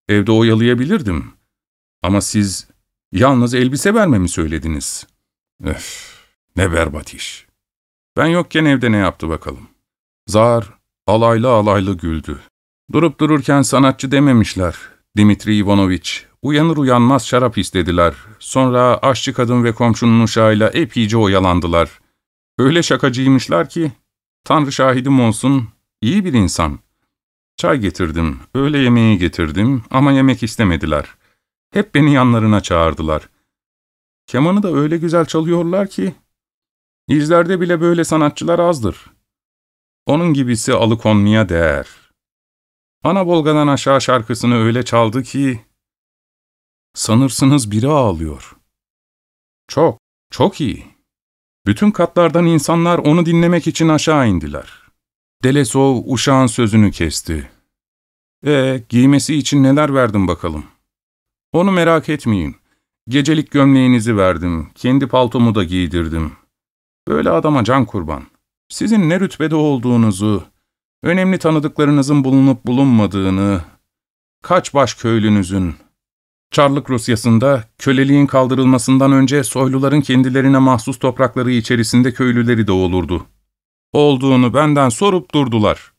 [0.09, 1.33] evde oyalayabilirdim.
[2.03, 2.69] Ama siz
[3.13, 5.07] yalnız elbise vermemi söylediniz.
[5.65, 6.15] Öf,
[6.57, 7.47] ne berbat iş.
[8.17, 9.69] Ben yokken evde ne yaptı bakalım.
[10.27, 10.75] Zahar
[11.07, 12.41] alaylı alaylı güldü.
[12.93, 14.77] Durup dururken sanatçı dememişler,
[15.17, 16.28] Dimitri Ivanoviç.
[16.43, 18.15] Uyanır uyanmaz şarap istediler.
[18.39, 22.01] Sonra aşçı kadın ve komşunun uşağıyla epeyce oyalandılar.
[22.59, 23.93] Öyle şakacıymışlar ki,
[24.45, 25.69] Tanrı şahidim olsun,
[26.01, 26.79] iyi bir insan.
[27.57, 31.15] Çay getirdim, öğle yemeği getirdim ama yemek istemediler.
[31.73, 33.29] Hep beni yanlarına çağırdılar.
[34.27, 36.15] Kemanı da öyle güzel çalıyorlar ki,
[37.09, 39.07] izlerde bile böyle sanatçılar azdır.
[40.07, 41.87] Onun gibisi alıkonmaya değer.
[43.05, 45.61] Ana Volga'dan aşağı şarkısını öyle çaldı ki,
[46.99, 48.57] sanırsınız biri ağlıyor.
[49.69, 49.99] Çok,
[50.31, 50.87] çok iyi.
[51.67, 54.83] Bütün katlardan insanlar onu dinlemek için aşağı indiler.
[55.45, 57.51] Delesov uşağın sözünü kesti.
[58.47, 60.65] E giymesi için neler verdim bakalım.
[61.53, 62.57] Onu merak etmeyin.
[63.09, 66.33] Gecelik gömleğinizi verdim, kendi paltomu da giydirdim.
[67.09, 68.23] Böyle adama can kurban.
[68.69, 70.45] Sizin ne rütbede olduğunuzu,
[71.03, 73.61] önemli tanıdıklarınızın bulunup bulunmadığını,
[74.43, 75.75] kaç baş köylünüzün,
[76.51, 83.27] Çarlık Rusyası'nda köleliğin kaldırılmasından önce soyluların kendilerine mahsus toprakları içerisinde köylüleri de olurdu.
[83.93, 85.93] Olduğunu benden sorup durdular.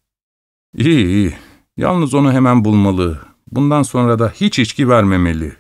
[0.76, 1.36] İyi iyi,
[1.78, 3.20] yalnız onu hemen bulmalı,
[3.52, 5.56] bundan sonra da hiç içki vermemeli.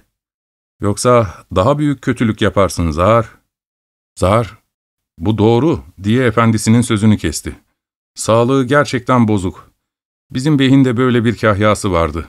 [0.82, 3.30] Yoksa daha büyük kötülük yaparsın Zar.
[4.16, 4.58] Zar,
[5.18, 7.56] bu doğru diye efendisinin sözünü kesti.
[8.16, 9.72] Sağlığı gerçekten bozuk.
[10.32, 12.26] Bizim beyin de böyle bir kahyası vardı.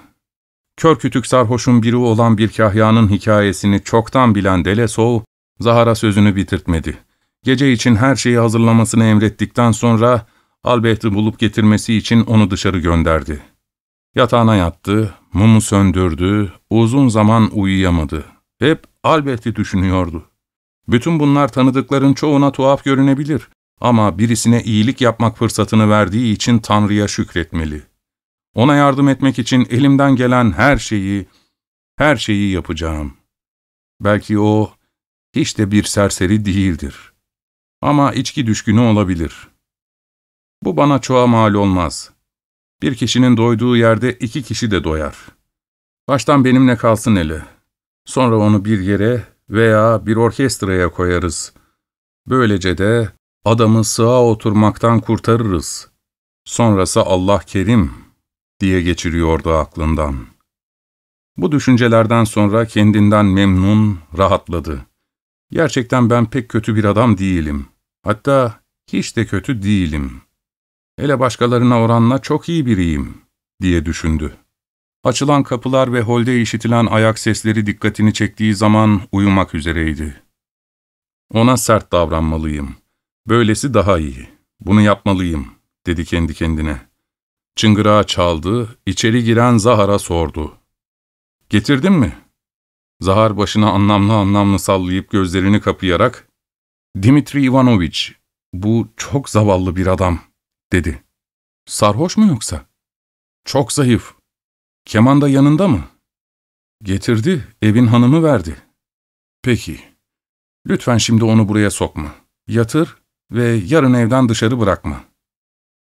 [0.81, 5.21] Kör kütük sarhoşun biri olan bir kahyanın hikayesini çoktan bilen Delesov,
[5.59, 6.99] Zahar'a sözünü bitirtmedi.
[7.45, 10.27] Gece için her şeyi hazırlamasını emrettikten sonra,
[10.65, 13.43] Albert'i bulup getirmesi için onu dışarı gönderdi.
[14.15, 18.25] Yatağına yattı, mumu söndürdü, uzun zaman uyuyamadı.
[18.59, 20.25] Hep Albert'i düşünüyordu.
[20.89, 23.49] Bütün bunlar tanıdıkların çoğuna tuhaf görünebilir
[23.81, 27.90] ama birisine iyilik yapmak fırsatını verdiği için Tanrı'ya şükretmeli.
[28.55, 31.27] Ona yardım etmek için elimden gelen her şeyi,
[31.97, 33.17] her şeyi yapacağım.
[34.01, 34.73] Belki o
[35.35, 37.13] hiç de bir serseri değildir.
[37.83, 39.49] Ama içki düşkünü olabilir.
[40.63, 42.11] Bu bana çoğa mal olmaz.
[42.83, 45.17] Bir kişinin doyduğu yerde iki kişi de doyar.
[46.09, 47.43] Baştan benimle kalsın hele.
[48.05, 51.53] Sonra onu bir yere veya bir orkestraya koyarız.
[52.29, 53.13] Böylece de
[53.45, 55.91] adamı sığa oturmaktan kurtarırız.
[56.45, 58.10] Sonrası Allah kerim
[58.61, 60.27] diye geçiriyordu aklından.
[61.37, 64.87] Bu düşüncelerden sonra kendinden memnun, rahatladı.
[65.51, 67.67] Gerçekten ben pek kötü bir adam değilim.
[68.03, 68.61] Hatta
[68.93, 70.23] hiç de kötü değilim.
[70.99, 73.15] Hele başkalarına oranla çok iyi biriyim,
[73.63, 74.37] diye düşündü.
[75.05, 80.23] Açılan kapılar ve holde işitilen ayak sesleri dikkatini çektiği zaman uyumak üzereydi.
[81.33, 82.77] Ona sert davranmalıyım.
[83.29, 84.29] Böylesi daha iyi.
[84.61, 85.49] Bunu yapmalıyım,
[85.87, 86.90] dedi kendi kendine.
[87.57, 90.57] Çıngırağı çaldı, içeri giren Zahar'a sordu.
[91.51, 92.19] ''Getirdin mi?''
[93.01, 96.29] Zahar başını anlamlı anlamlı sallayıp gözlerini kapayarak,
[97.03, 98.15] ''Dimitri Ivanoviç,
[98.53, 100.21] bu çok zavallı bir adam.''
[100.73, 101.05] dedi.
[101.67, 102.67] ''Sarhoş mu yoksa?''
[103.45, 104.15] ''Çok zayıf.
[104.85, 105.89] Keman da yanında mı?''
[106.83, 108.63] ''Getirdi, evin hanımı verdi.''
[109.43, 109.81] ''Peki.
[110.67, 112.15] Lütfen şimdi onu buraya sokma.
[112.49, 112.97] Yatır
[113.31, 115.05] ve yarın evden dışarı bırakma.''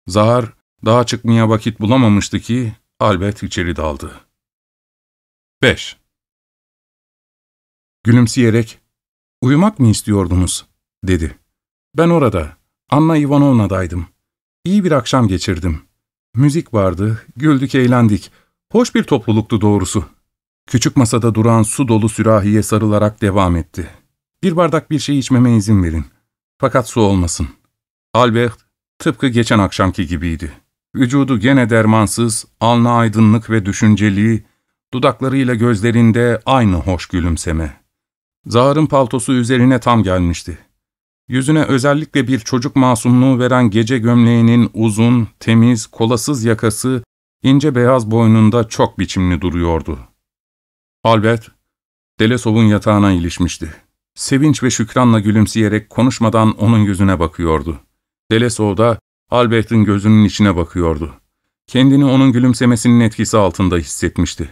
[0.07, 0.53] Zahar,
[0.85, 4.21] daha çıkmaya vakit bulamamıştı ki Albert içeri daldı.
[5.63, 5.97] 5.
[8.05, 8.79] Gülümseyerek,
[9.43, 10.67] ''Uyumak mı istiyordunuz?''
[11.05, 11.39] dedi.
[11.97, 12.57] ''Ben orada,
[12.91, 14.07] Anna Ivanovna'daydım.
[14.65, 15.83] İyi bir akşam geçirdim.
[16.35, 18.31] Müzik vardı, güldük eğlendik.
[18.73, 20.09] Hoş bir topluluktu doğrusu.''
[20.67, 23.91] Küçük masada duran su dolu sürahiye sarılarak devam etti.
[24.43, 26.05] ''Bir bardak bir şey içmeme izin verin.
[26.59, 27.57] Fakat su olmasın.''
[28.15, 28.59] Albert,
[28.99, 30.62] tıpkı geçen akşamki gibiydi.
[30.95, 34.45] Vücudu gene dermansız, alnı aydınlık ve düşünceli,
[34.95, 37.81] dudaklarıyla gözlerinde aynı hoş gülümseme.
[38.47, 40.59] Zahar'ın paltosu üzerine tam gelmişti.
[41.29, 47.05] Yüzüne özellikle bir çocuk masumluğu veren gece gömleğinin uzun, temiz, kolasız yakası,
[47.43, 49.99] ince beyaz boynunda çok biçimli duruyordu.
[51.05, 51.49] Albert,
[52.21, 53.75] Delesov'un yatağına ilişmişti.
[54.15, 57.81] Sevinç ve şükranla gülümseyerek konuşmadan onun yüzüne bakıyordu.
[58.31, 58.99] Delesov da
[59.33, 61.15] Albert'in gözünün içine bakıyordu.
[61.67, 64.49] Kendini onun gülümsemesinin etkisi altında hissetmişti.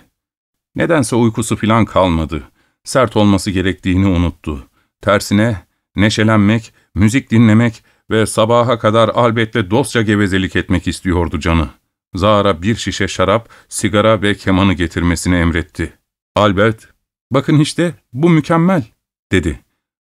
[0.74, 2.42] Nedense uykusu filan kalmadı.
[2.84, 4.66] Sert olması gerektiğini unuttu.
[5.00, 5.66] Tersine
[5.96, 11.68] neşelenmek, müzik dinlemek ve sabaha kadar Albert'le dostça gevezelik etmek istiyordu canı.
[12.14, 15.92] Zara bir şişe şarap, sigara ve kemanı getirmesini emretti.
[16.36, 16.88] Albert,
[17.30, 18.92] ''Bakın işte bu mükemmel.''
[19.32, 19.60] dedi.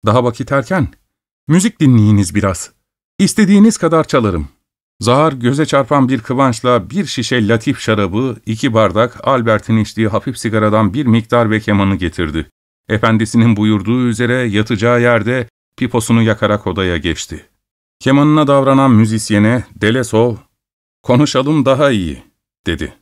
[0.07, 0.89] ''Daha vakit erken.
[1.49, 2.82] Müzik dinleyiniz biraz.''
[3.23, 4.49] İstediğiniz kadar çalarım.
[5.01, 10.95] Zahar göze çarpan bir kıvançla bir şişe latif şarabı, iki bardak Albert'in içtiği hafif sigaradan
[10.95, 12.51] bir miktar ve kemanı getirdi.
[12.89, 17.47] Efendisinin buyurduğu üzere yatacağı yerde piposunu yakarak odaya geçti.
[18.01, 20.37] Kemanına davranan müzisyene Delesov,
[21.03, 22.23] ''Konuşalım daha iyi.''
[22.67, 22.95] dedi.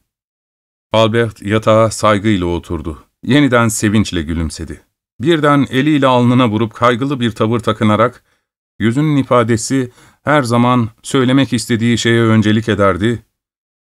[0.92, 3.04] Albert yatağa saygıyla oturdu.
[3.24, 4.80] Yeniden sevinçle gülümsedi.
[5.20, 8.24] Birden eliyle alnına vurup kaygılı bir tavır takınarak,
[8.80, 9.90] yüzünün ifadesi
[10.22, 13.22] her zaman söylemek istediği şeye öncelik ederdi.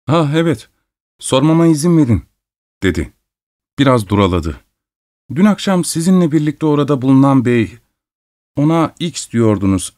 [0.08, 0.68] ''Ah evet,
[1.18, 2.22] sormama izin verin.''
[2.82, 3.12] dedi.
[3.78, 4.60] Biraz duraladı.
[5.34, 7.78] ''Dün akşam sizinle birlikte orada bulunan bey,
[8.56, 9.96] ona X diyordunuz.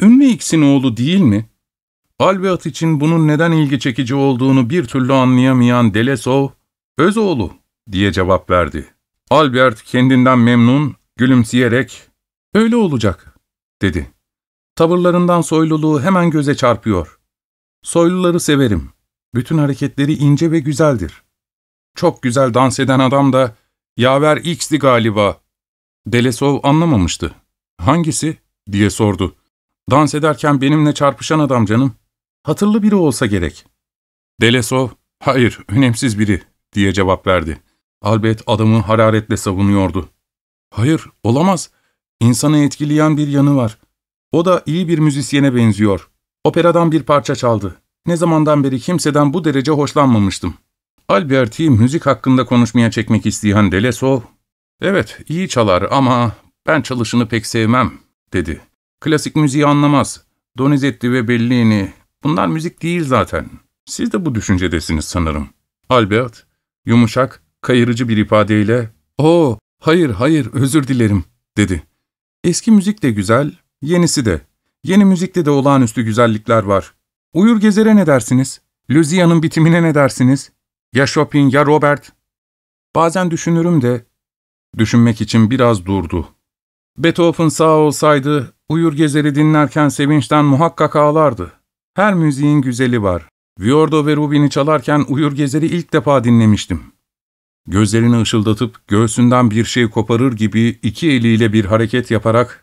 [0.00, 1.48] Ünlü X'in oğlu değil mi?''
[2.18, 6.48] Albert için bunun neden ilgi çekici olduğunu bir türlü anlayamayan Delesov,
[6.98, 7.54] ''Öz oğlu.''
[7.92, 8.94] diye cevap verdi.
[9.30, 12.02] Albert kendinden memnun, gülümseyerek,
[12.54, 13.36] ''Öyle olacak.''
[13.82, 14.10] dedi.
[14.76, 17.18] Tavırlarından soyluluğu hemen göze çarpıyor.
[17.82, 18.90] Soyluları severim.
[19.34, 21.22] Bütün hareketleri ince ve güzeldir.
[21.94, 23.56] Çok güzel dans eden adam da
[23.96, 25.40] yaver X'di galiba.
[26.06, 27.34] Delesov anlamamıştı.
[27.78, 28.36] Hangisi?
[28.72, 29.34] diye sordu.
[29.90, 31.94] Dans ederken benimle çarpışan adam canım.
[32.42, 33.66] Hatırlı biri olsa gerek.
[34.40, 37.62] Delesov, hayır, önemsiz biri, diye cevap verdi.
[38.02, 40.08] Albert adamı hararetle savunuyordu.
[40.70, 41.70] Hayır, olamaz.
[42.20, 43.78] İnsanı etkileyen bir yanı var.
[44.32, 46.08] O da iyi bir müzisyene benziyor.
[46.44, 47.76] Operadan bir parça çaldı.
[48.06, 50.54] Ne zamandan beri kimseden bu derece hoşlanmamıştım.
[51.08, 54.20] Albert'i müzik hakkında konuşmaya çekmek isteyen Delesov,
[54.80, 56.32] ''Evet, iyi çalar ama
[56.66, 57.98] ben çalışını pek sevmem.''
[58.32, 58.60] dedi.
[59.00, 60.24] ''Klasik müziği anlamaz.
[60.58, 61.92] Donizetti ve Bellini,
[62.24, 63.50] bunlar müzik değil zaten.
[63.86, 65.48] Siz de bu düşüncedesiniz sanırım.''
[65.88, 66.46] Albert,
[66.86, 71.24] yumuşak, kayırıcı bir ifadeyle, ''Oo, hayır, hayır, özür dilerim.''
[71.56, 71.82] dedi.
[72.44, 74.40] ''Eski müzik de güzel, yenisi de.
[74.84, 76.94] Yeni müzikte de olağanüstü güzellikler var.
[77.34, 78.60] Uyur Gezer'e ne dersiniz?
[78.90, 80.52] Luzia'nın bitimine ne dersiniz?
[80.94, 82.12] Ya Chopin ya Robert?
[82.94, 84.04] Bazen düşünürüm de,
[84.78, 86.28] düşünmek için biraz durdu.
[86.98, 91.52] Beethoven sağ olsaydı, Uyur Gezer'i dinlerken sevinçten muhakkak ağlardı.
[91.94, 93.28] Her müziğin güzeli var.
[93.60, 96.82] Viordo ve Rubin'i çalarken Uyur Gezer'i ilk defa dinlemiştim.
[97.66, 102.61] Gözlerini ışıldatıp göğsünden bir şey koparır gibi iki eliyle bir hareket yaparak,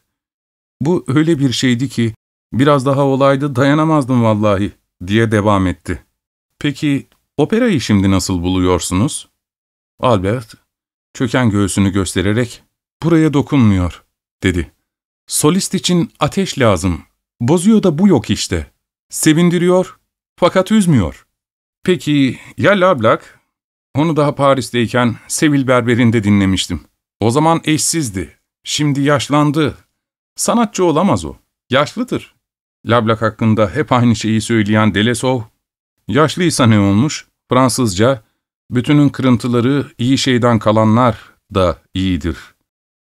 [0.81, 2.13] ''Bu öyle bir şeydi ki,
[2.53, 4.71] biraz daha olaydı dayanamazdım vallahi.''
[5.07, 6.05] diye devam etti.
[6.59, 9.29] ''Peki operayı şimdi nasıl buluyorsunuz?''
[9.99, 10.53] Albert,
[11.13, 12.63] çöken göğsünü göstererek,
[13.03, 14.03] ''Buraya dokunmuyor.''
[14.43, 14.71] dedi.
[15.27, 17.01] ''Solist için ateş lazım.
[17.39, 18.71] Bozuyor da bu yok işte.
[19.09, 19.99] Sevindiriyor,
[20.35, 21.25] fakat üzmüyor.''
[21.83, 23.39] ''Peki ya Lablak?''
[23.95, 26.81] Onu daha Paris'teyken Sevil Berber'inde dinlemiştim.
[27.19, 28.39] O zaman eşsizdi.
[28.63, 29.77] Şimdi yaşlandı.
[30.39, 31.35] Sanatçı olamaz o.
[31.69, 32.35] Yaşlıdır.
[32.85, 35.41] Lablak hakkında hep aynı şeyi söyleyen Delesov,
[36.07, 37.27] yaşlıysa ne olmuş?
[37.49, 38.23] Fransızca,
[38.71, 41.17] bütünün kırıntıları iyi şeyden kalanlar
[41.53, 42.37] da iyidir.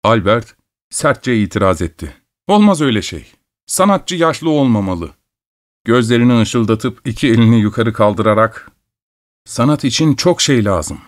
[0.05, 0.57] Albert
[0.91, 2.17] sertçe itiraz etti.
[2.47, 3.33] Olmaz öyle şey.
[3.67, 5.11] Sanatçı yaşlı olmamalı.
[5.85, 8.71] Gözlerini ışıldatıp iki elini yukarı kaldırarak,
[9.45, 11.01] sanat için çok şey lazım.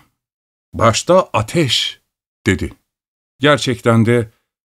[0.73, 2.01] Başta ateş,
[2.45, 2.73] dedi.
[3.39, 4.31] Gerçekten de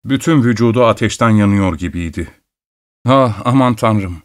[0.05, 2.31] bütün vücudu ateşten yanıyor gibiydi.
[3.05, 4.21] Ah aman tanrım.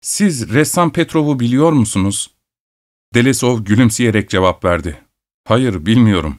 [0.00, 2.30] Siz ressam Petrov'u biliyor musunuz?
[3.14, 5.04] Delesov gülümseyerek cevap verdi.
[5.44, 6.36] Hayır, bilmiyorum.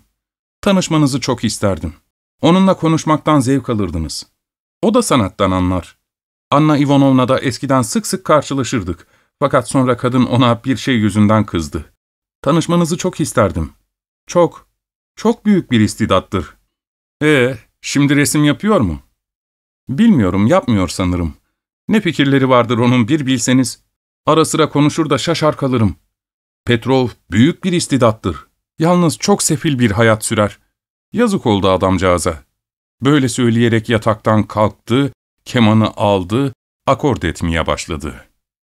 [0.62, 1.94] Tanışmanızı çok isterdim.
[2.42, 4.28] Onunla konuşmaktan zevk alırdınız.
[4.82, 5.98] O da sanattan anlar.
[6.52, 9.08] Anna Ivanovna da eskiden sık sık karşılaşırdık.
[9.40, 11.94] Fakat sonra kadın ona bir şey yüzünden kızdı.
[12.42, 13.74] Tanışmanızı çok isterdim.
[14.28, 14.68] Çok,
[15.16, 16.58] çok büyük bir istidattır.
[17.24, 19.00] Ee, şimdi resim yapıyor mu?
[19.90, 21.34] Bilmiyorum, yapmıyor sanırım.
[21.88, 23.84] Ne fikirleri vardır onun bir bilseniz.
[24.26, 25.96] Ara sıra konuşur da şaşar kalırım.
[26.66, 28.48] Petrov büyük bir istidattır.
[28.80, 30.60] Yalnız çok sefil bir hayat sürer.
[31.14, 32.44] Yazık oldu adamcağıza.
[33.02, 35.12] Böyle söyleyerek yataktan kalktı,
[35.46, 36.54] kemanı aldı,
[36.88, 38.26] akord etmeye başladı.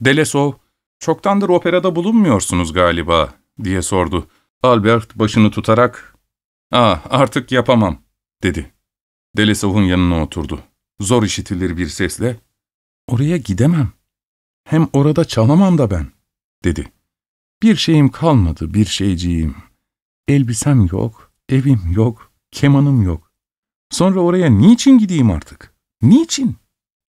[0.02, 0.52] Delesov,
[1.00, 4.28] ''Çoktandır operada bulunmuyorsunuz galiba.'' diye sordu.
[4.64, 6.16] Albert başını tutarak,
[6.72, 8.02] ''Ah, artık yapamam.''
[8.44, 8.75] dedi.
[9.38, 10.64] Delesov'un yanına oturdu.
[11.00, 12.40] Zor işitilir bir sesle,
[13.08, 13.92] ''Oraya gidemem.
[14.64, 16.12] Hem orada çalamam da ben.''
[16.64, 16.92] dedi.
[17.64, 19.56] ''Bir şeyim kalmadı, bir şeyciğim.
[20.28, 23.32] Elbisem yok, evim yok, kemanım yok.
[23.92, 25.74] Sonra oraya niçin gideyim artık?
[26.02, 26.56] Niçin?''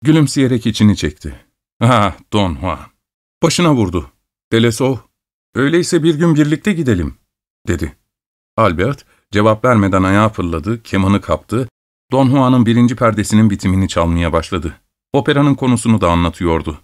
[0.03, 1.45] Gülümseyerek içini çekti.
[1.81, 2.93] ''Ah, Don Juan.''
[3.43, 4.11] Başına vurdu.
[4.53, 4.97] Delesov,
[5.55, 7.17] ''Öyleyse bir gün birlikte gidelim.''
[7.69, 7.97] dedi.
[8.57, 11.69] Albert, cevap vermeden ayağa fırladı, kemanı kaptı,
[12.13, 14.75] Don Juan'ın birinci perdesinin bitimini çalmaya başladı.
[15.13, 16.79] Operanın konusunu da anlatıyordu.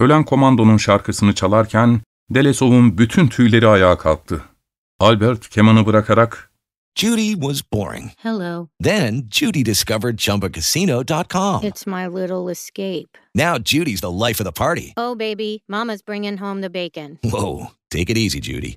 [0.00, 4.42] Ölen komandonun şarkısını çalarken Delesov'un bütün tüyleri ayağa kalktı.
[5.00, 6.50] Albert kemanı bırakarak
[6.94, 8.10] Judy was boring.
[8.16, 8.68] Hello.
[8.84, 11.64] Then Judy discovered ChumbaCasino.com.
[11.64, 13.08] It's my little escape.
[13.34, 14.92] Now Judy's the life of the party.
[14.96, 17.18] Oh, baby, Mama's bringing home the bacon.
[17.24, 18.76] Whoa, take it easy, Judy.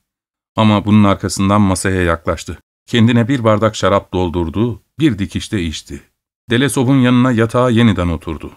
[0.55, 2.57] Ama bunun arkasından masaya yaklaştı.
[2.85, 6.01] Kendine bir bardak şarap doldurdu, bir dikişte içti.
[6.49, 8.51] Delesov'un yanına yatağa yeniden oturdu.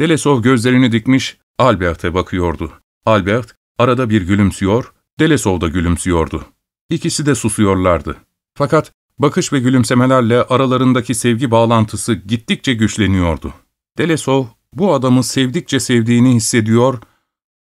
[0.00, 2.72] Delesov gözlerini dikmiş, Albert'e bakıyordu.
[3.06, 6.44] Albert arada bir gülümsüyor, Delesov da gülümsüyordu.
[6.90, 8.16] İkisi de susuyorlardı.
[8.54, 13.54] Fakat bakış ve gülümsemelerle aralarındaki sevgi bağlantısı gittikçe güçleniyordu.
[13.98, 16.98] Delesov bu adamı sevdikçe sevdiğini hissediyor,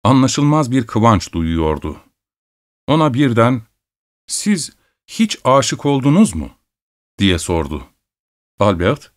[0.05, 1.97] anlaşılmaz bir kıvanç duyuyordu.
[2.89, 3.62] Ona birden,
[4.27, 6.59] ''Siz hiç aşık oldunuz mu?''
[7.18, 7.87] diye sordu.
[8.61, 9.12] Albert,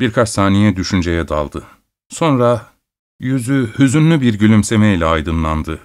[0.00, 1.66] birkaç saniye düşünceye daldı.
[2.08, 2.72] Sonra
[3.20, 5.80] yüzü hüzünlü bir gülümsemeyle aydınlandı.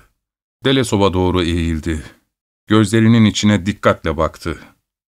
[0.65, 2.03] Delesov'a doğru eğildi.
[2.68, 4.59] Gözlerinin içine dikkatle baktı.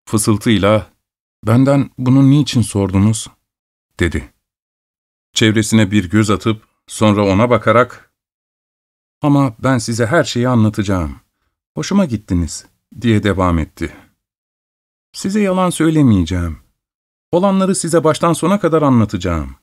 [0.04, 0.90] Fısıltıyla,
[1.46, 3.30] ''Benden bunu niçin sordunuz?''
[4.00, 4.32] dedi.
[5.32, 8.12] Çevresine bir göz atıp, sonra ona bakarak,
[9.22, 11.20] ''Ama ben size her şeyi anlatacağım.
[11.74, 13.97] Hoşuma gittiniz.'' Diye devam etti.
[15.12, 16.59] ''Size yalan söylemeyeceğim.
[17.32, 19.57] Olanları size baştan sona kadar anlatacağım.''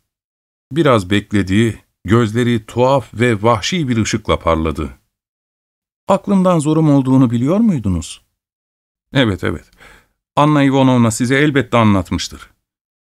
[0.72, 4.90] Biraz bekledi, gözleri tuhaf ve vahşi bir ışıkla parladı.
[6.08, 8.22] ''Aklımdan zorum olduğunu biliyor muydunuz?''
[9.14, 9.72] ''Evet, evet.
[10.36, 12.52] Anna Ivanovna size elbette anlatmıştır.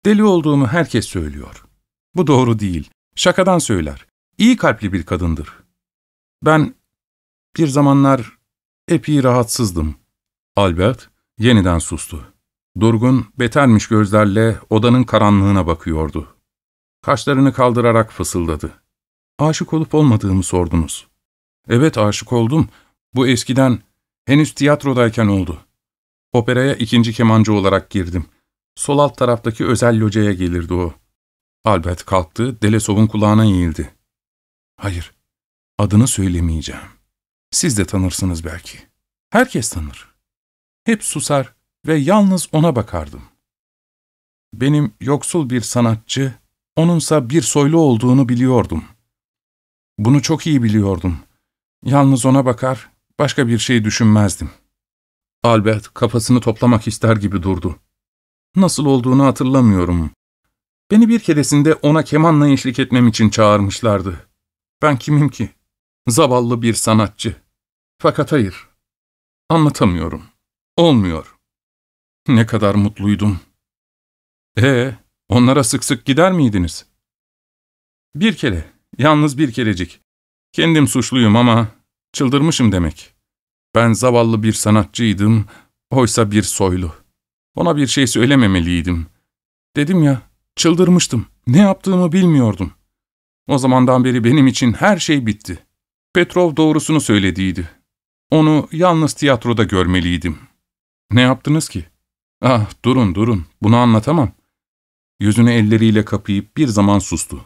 [0.04, 1.64] Deli olduğumu herkes söylüyor.
[2.14, 2.90] Bu doğru değil.
[3.14, 4.06] Şakadan söyler.
[4.38, 5.48] İyi kalpli bir kadındır.
[6.42, 6.74] Ben
[7.56, 8.38] bir zamanlar
[8.88, 9.99] epey rahatsızdım.
[10.56, 12.24] Albert yeniden sustu.
[12.80, 16.36] Durgun, betermiş gözlerle odanın karanlığına bakıyordu.
[17.02, 18.82] Kaşlarını kaldırarak fısıldadı.
[19.38, 21.06] Aşık olup olmadığımı sordunuz.
[21.68, 22.68] Evet aşık oldum.
[23.14, 23.78] Bu eskiden,
[24.26, 25.58] henüz tiyatrodayken oldu.
[26.32, 28.26] Operaya ikinci kemancı olarak girdim.
[28.74, 30.94] Sol alt taraftaki özel locaya gelirdi o.
[31.64, 33.94] Albert kalktı, Delesov'un kulağına eğildi.
[34.76, 35.12] Hayır,
[35.78, 36.82] adını söylemeyeceğim.
[37.50, 38.78] Siz de tanırsınız belki.
[39.30, 40.09] Herkes tanır.
[40.90, 41.54] Hep susar
[41.86, 43.22] ve yalnız ona bakardım.
[44.54, 46.34] Benim yoksul bir sanatçı,
[46.76, 48.84] onunsa bir soylu olduğunu biliyordum.
[49.98, 51.18] Bunu çok iyi biliyordum.
[51.84, 54.50] Yalnız ona bakar, başka bir şey düşünmezdim.
[55.42, 57.76] Albert kafasını toplamak ister gibi durdu.
[58.56, 60.10] Nasıl olduğunu hatırlamıyorum.
[60.90, 64.28] Beni bir keresinde ona kemanla eşlik etmem için çağırmışlardı.
[64.82, 65.50] Ben kimim ki?
[66.08, 67.36] Zavallı bir sanatçı.
[67.98, 68.68] Fakat hayır.
[69.48, 70.22] Anlatamıyorum.
[70.80, 71.36] Olmuyor.
[72.28, 73.40] Ne kadar mutluydum.
[74.58, 74.94] Ee,
[75.28, 76.86] onlara sık sık gider miydiniz?
[78.14, 78.64] Bir kere,
[78.98, 80.00] yalnız bir kerecik.
[80.52, 81.68] Kendim suçluyum ama
[82.12, 83.14] çıldırmışım demek.
[83.74, 85.46] Ben zavallı bir sanatçıydım,
[85.90, 86.94] oysa bir soylu.
[87.54, 89.06] Ona bir şey söylememeliydim.
[89.76, 90.22] Dedim ya,
[90.56, 91.26] çıldırmıştım.
[91.46, 92.72] Ne yaptığımı bilmiyordum.
[93.48, 95.66] O zamandan beri benim için her şey bitti.
[96.14, 97.70] Petrov doğrusunu söylediydi.
[98.30, 100.49] Onu yalnız tiyatroda görmeliydim.
[101.12, 101.84] Ne yaptınız ki?
[102.42, 104.32] Ah, durun durun, bunu anlatamam.
[105.20, 107.44] Yüzünü elleriyle kapayıp bir zaman sustu.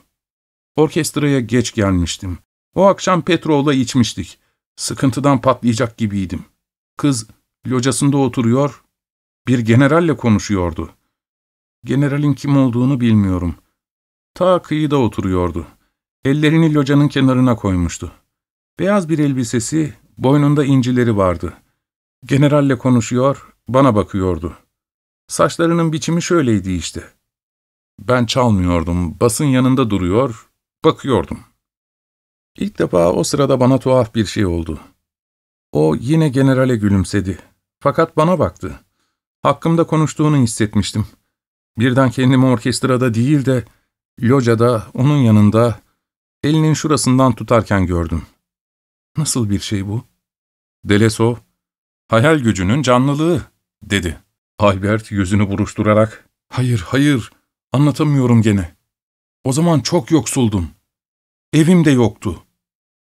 [0.77, 2.39] Orkestraya geç gelmiştim.
[2.75, 4.39] O akşam Petrov'la içmiştik.
[4.77, 6.45] Sıkıntıdan patlayacak gibiydim.
[6.97, 7.27] Kız
[7.67, 8.85] locasında oturuyor,
[9.49, 10.91] bir generalle konuşuyordu.
[11.85, 13.55] Generalin kim olduğunu bilmiyorum.
[14.35, 15.67] Ta kıyıda oturuyordu.
[16.25, 18.13] Ellerini locanın kenarına koymuştu.
[18.79, 21.55] Beyaz bir elbisesi, boynunda incileri vardı.
[22.25, 24.57] Generalle konuşuyor, bana bakıyordu.
[25.29, 27.05] Saçlarının biçimi şöyleydi işte.
[28.01, 30.49] Ben çalmıyordum, basın yanında duruyor,
[30.85, 31.41] bakıyordum.
[32.57, 34.81] İlk defa o sırada bana tuhaf bir şey oldu.
[35.73, 37.39] O yine generale gülümsedi.
[37.81, 38.81] Fakat bana baktı.
[39.43, 41.07] Hakkımda konuştuğunu hissetmiştim.
[41.79, 43.65] Birden kendimi orkestrada değil de
[44.23, 45.81] locada, onun yanında,
[46.43, 48.23] elinin şurasından tutarken gördüm.
[49.17, 50.05] Nasıl bir şey bu?
[50.85, 51.37] Delesov,
[52.09, 53.43] hayal gücünün canlılığı,
[53.91, 54.19] dedi.
[54.59, 57.31] Albert yüzünü buruşturarak, hayır, hayır,
[57.73, 58.77] anlatamıyorum gene.
[59.45, 60.71] O zaman çok yoksuldum.
[61.53, 62.43] Evim de yoktu.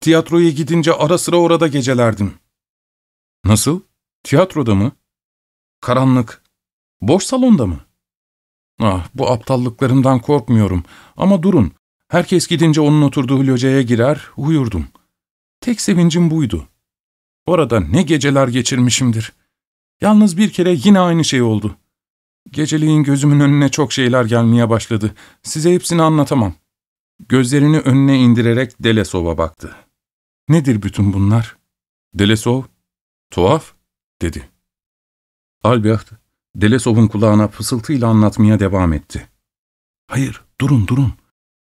[0.01, 2.33] Tiyatroya gidince ara sıra orada gecelerdim.
[3.45, 3.81] Nasıl?
[4.23, 4.91] Tiyatroda mı?
[5.81, 6.43] Karanlık.
[7.01, 7.79] Boş salonda mı?
[8.79, 10.83] Ah, bu aptallıklarımdan korkmuyorum.
[11.17, 11.71] Ama durun.
[12.07, 14.87] Herkes gidince onun oturduğu locaya girer, uyurdum.
[15.61, 16.67] Tek sevincim buydu.
[17.45, 19.33] Orada ne geceler geçirmişimdir.
[20.01, 21.77] Yalnız bir kere yine aynı şey oldu.
[22.51, 25.15] Geceliğin gözümün önüne çok şeyler gelmeye başladı.
[25.43, 26.53] Size hepsini anlatamam.
[27.29, 29.75] Gözlerini önüne indirerek Delesov'a baktı.
[30.49, 31.57] Nedir bütün bunlar?
[32.13, 32.63] Delesov,
[33.31, 33.73] tuhaf,
[34.21, 34.49] dedi.
[35.63, 36.11] Albert,
[36.55, 39.29] Delesov'un kulağına fısıltıyla anlatmaya devam etti.
[40.07, 41.13] Hayır, durun durun.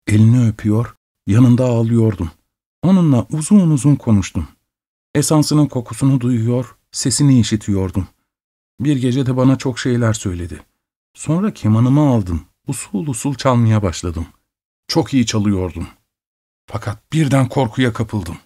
[0.07, 0.95] Elini öpüyor,
[1.27, 2.31] yanında ağlıyordum.
[2.83, 4.47] Onunla uzun uzun konuştum.
[5.15, 8.07] Esansının kokusunu duyuyor, sesini işitiyordum.
[8.79, 10.61] Bir gece de bana çok şeyler söyledi.
[11.13, 14.27] Sonra kemanımı aldım, usul usul çalmaya başladım.
[14.87, 15.87] Çok iyi çalıyordum.
[16.67, 18.37] Fakat birden korkuya kapıldım.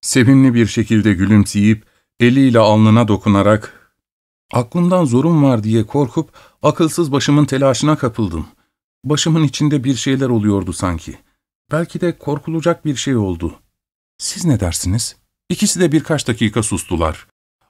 [0.00, 1.84] Sevimli bir şekilde gülümseyip,
[2.20, 3.92] eliyle alnına dokunarak,
[4.52, 8.46] aklımdan zorum var diye korkup, akılsız başımın telaşına kapıldım.
[9.04, 11.18] Başımın içinde bir şeyler oluyordu sanki.
[11.72, 13.54] Belki de korkulacak bir şey oldu.
[14.18, 15.16] Siz ne dersiniz?
[15.48, 17.26] İkisi de birkaç dakika sustular.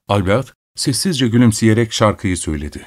[0.09, 2.87] Albert, sessizce gülümseyerek şarkıyı söyledi.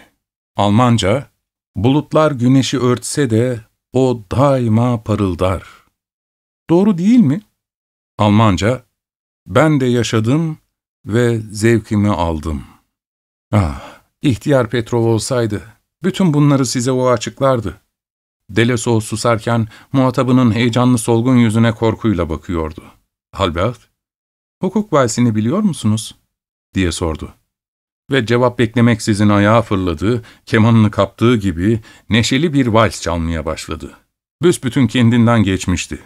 [0.56, 1.30] Almanca,
[1.76, 3.60] bulutlar güneşi örtse de
[3.94, 5.64] o daima parıldar.
[6.70, 7.42] Doğru değil mi?
[8.18, 8.84] Almanca,
[9.48, 10.58] ben de yaşadım
[11.06, 12.64] ve zevkimi aldım.
[13.52, 15.64] Ah, ihtiyar Petrov olsaydı,
[16.04, 17.82] bütün bunları size o açıklardı.
[18.50, 22.84] Delesol susarken muhatabının heyecanlı solgun yüzüne korkuyla bakıyordu.
[23.34, 23.80] Albert,
[24.62, 26.16] hukuk valsini biliyor musunuz?
[26.74, 27.34] diye sordu.
[28.12, 33.92] Ve cevap beklemeksizin ayağa fırladı, kemanını kaptığı gibi neşeli bir vals çalmaya başladı.
[34.42, 36.00] Büsbütün kendinden geçmişti.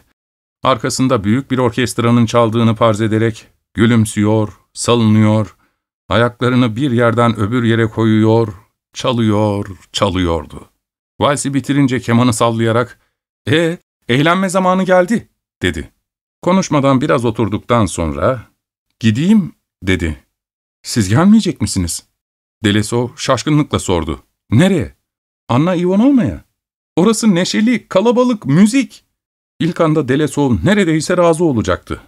[0.64, 5.56] Arkasında büyük bir orkestranın çaldığını farz ederek gülümsüyor, salınıyor,
[6.10, 8.54] ayaklarını bir yerden öbür yere koyuyor,
[8.94, 10.70] çalıyor, çalıyordu.
[11.20, 13.00] Valsi bitirince kemanı sallayarak,
[13.52, 13.78] ''E,
[14.10, 15.30] eğlenme zamanı geldi.''
[15.62, 15.92] dedi.
[16.42, 18.42] Konuşmadan biraz oturduktan sonra,
[19.00, 20.25] ''Gideyim.'' dedi.
[20.86, 22.04] ''Siz gelmeyecek misiniz?''
[22.64, 24.24] Delesov şaşkınlıkla sordu.
[24.52, 24.96] ''Nereye?''
[25.50, 26.44] ''Anna Ivanovna'ya.''
[26.96, 29.04] ''Orası neşeli, kalabalık, müzik.''
[29.60, 32.02] İlk anda Delesov neredeyse razı olacaktı.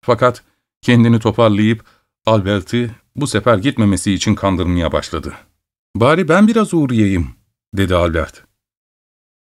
[0.00, 0.44] Fakat
[0.82, 1.84] kendini toparlayıp
[2.26, 5.34] Albert'i bu sefer gitmemesi için kandırmaya başladı.
[5.96, 7.34] ''Bari ben biraz uğrayayım.''
[7.74, 8.44] dedi Albert.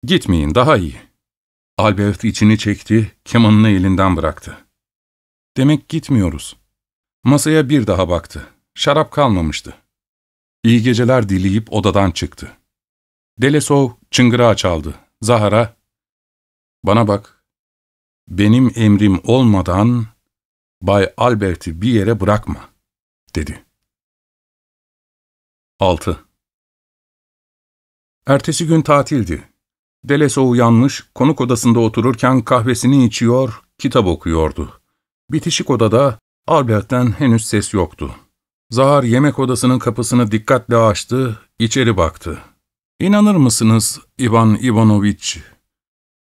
[0.03, 1.03] ''Gitmeyin, daha iyi.''
[1.79, 4.59] Albert içini çekti, kemanını elinden bıraktı.
[5.57, 6.57] ''Demek gitmiyoruz.''
[7.25, 8.54] Masaya bir daha baktı.
[8.75, 9.75] Şarap kalmamıştı.
[10.64, 12.57] İyi geceler dileyip odadan çıktı.
[13.39, 14.95] Delesov çıngırağı çaldı.
[15.22, 15.77] Zahara,
[16.85, 17.45] ''Bana bak,
[18.29, 20.07] benim emrim olmadan
[20.83, 22.68] Bay Albert'i bir yere bırakma.''
[23.35, 23.64] dedi.
[25.81, 26.25] 6.
[28.27, 29.49] Ertesi gün tatildi.
[30.05, 34.81] Delesov uyanmış, konuk odasında otururken kahvesini içiyor, kitap okuyordu.
[35.31, 38.16] Bitişik odada Albert'ten henüz ses yoktu.
[38.75, 42.39] Zahar yemek odasının kapısını dikkatle açtı, içeri baktı.
[43.01, 45.39] ''İnanır mısınız Ivan Ivanoviç?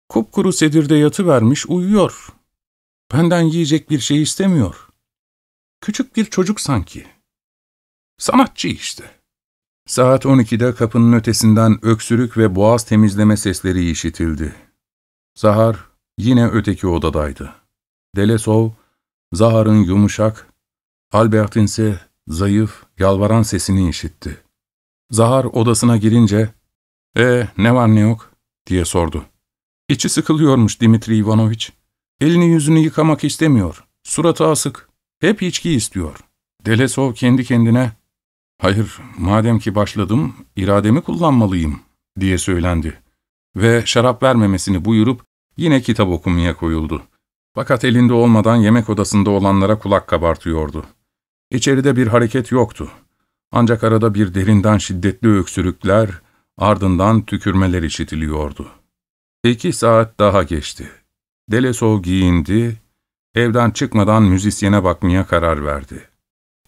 [0.08, 2.28] Kupkuru sedirde yatıvermiş, uyuyor.
[3.12, 4.88] Benden yiyecek bir şey istemiyor.
[5.80, 7.06] Küçük bir çocuk sanki.
[8.18, 9.20] Sanatçı işte.''
[9.86, 14.54] Saat 12'de kapının ötesinden öksürük ve boğaz temizleme sesleri işitildi.
[15.38, 15.76] Zahar
[16.18, 17.54] yine öteki odadaydı.
[18.16, 18.70] Delesov,
[19.32, 20.46] Zahar'ın yumuşak,
[21.12, 24.40] Albert'in ise zayıf, yalvaran sesini işitti.
[25.10, 26.54] Zahar odasına girince,
[27.16, 28.32] ''E ne var ne yok?''
[28.66, 29.24] diye sordu.
[29.88, 31.72] İçi sıkılıyormuş Dimitri Ivanoviç.
[32.20, 33.84] Elini yüzünü yıkamak istemiyor.
[34.02, 34.88] Suratı asık.
[35.20, 36.18] Hep içki istiyor.
[36.66, 37.92] Delesov kendi kendine,
[38.58, 41.82] ''Hayır, madem ki başladım, irademi kullanmalıyım.''
[42.20, 43.02] diye söylendi.
[43.56, 45.24] Ve şarap vermemesini buyurup
[45.56, 47.02] yine kitap okumaya koyuldu.
[47.54, 50.86] Fakat elinde olmadan yemek odasında olanlara kulak kabartıyordu.
[51.52, 52.90] İçeride bir hareket yoktu.
[53.52, 56.10] Ancak arada bir derinden şiddetli öksürükler,
[56.58, 58.68] ardından tükürmeler işitiliyordu.
[59.44, 60.90] İki saat daha geçti.
[61.50, 62.76] Delesov giyindi,
[63.34, 66.08] evden çıkmadan müzisyene bakmaya karar verdi.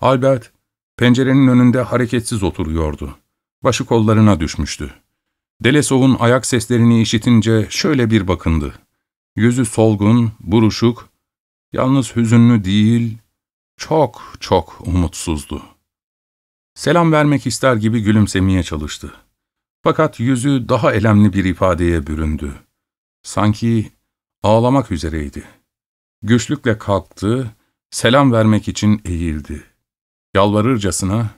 [0.01, 0.53] Albert,
[0.97, 3.17] pencerenin önünde hareketsiz oturuyordu.
[3.63, 4.91] Başı kollarına düşmüştü.
[5.61, 8.75] Delesov'un ayak seslerini işitince şöyle bir bakındı.
[9.37, 11.09] Yüzü solgun, buruşuk,
[11.73, 13.19] yalnız hüzünlü değil,
[13.77, 15.63] çok çok umutsuzdu.
[16.75, 19.15] Selam vermek ister gibi gülümsemeye çalıştı.
[19.83, 22.55] Fakat yüzü daha elemli bir ifadeye büründü.
[23.23, 23.93] Sanki
[24.43, 25.45] ağlamak üzereydi.
[26.23, 27.57] güçlükle kalktı,
[27.91, 29.65] selam vermek için eğildi.
[30.35, 31.31] Yalvarırcasına,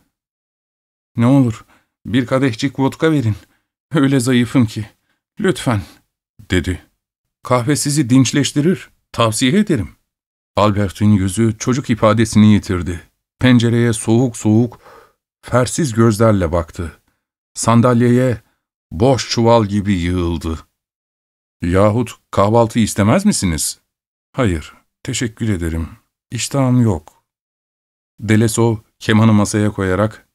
[1.17, 1.65] ''Ne olur
[2.07, 3.37] bir kadehcik vodka verin,
[3.93, 4.91] öyle zayıfım ki,
[5.41, 5.83] lütfen.''
[6.51, 6.83] dedi.
[7.43, 9.96] ''Kahve sizi dinçleştirir, tavsiye ederim.''
[10.57, 13.01] Albert'in yüzü çocuk ifadesini yitirdi.
[13.39, 14.81] Pencereye soğuk soğuk,
[15.43, 17.03] fersiz gözlerle baktı.
[17.55, 18.43] Sandalyeye
[18.93, 20.59] boş çuval gibi yığıldı.
[21.63, 23.81] ''Yahut kahvaltı istemez misiniz?''
[24.33, 25.89] ''Hayır, teşekkür ederim.
[26.31, 27.25] İştahım yok.''
[28.21, 30.29] Delesov kemanı masaya koyarak,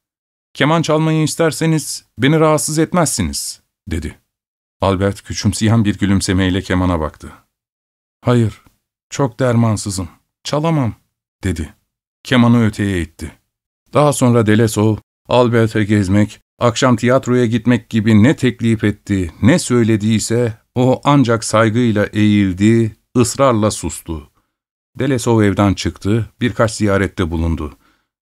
[0.53, 4.19] ''Keman çalmayı isterseniz beni rahatsız etmezsiniz.'' dedi.
[4.82, 7.32] Albert küçümseyen bir gülümsemeyle kemana baktı.
[8.26, 8.61] ''Hayır,
[9.12, 10.09] çok dermansızım,
[10.43, 10.95] çalamam.''
[11.43, 11.74] dedi.
[12.24, 13.32] Kemanı öteye itti.
[13.93, 14.95] Daha sonra Delesov,
[15.28, 22.95] Albert'e gezmek, akşam tiyatroya gitmek gibi ne teklif etti, ne söylediyse o ancak saygıyla eğildi,
[23.18, 24.30] ısrarla sustu.
[24.99, 27.78] Delesov evden çıktı, birkaç ziyarette bulundu.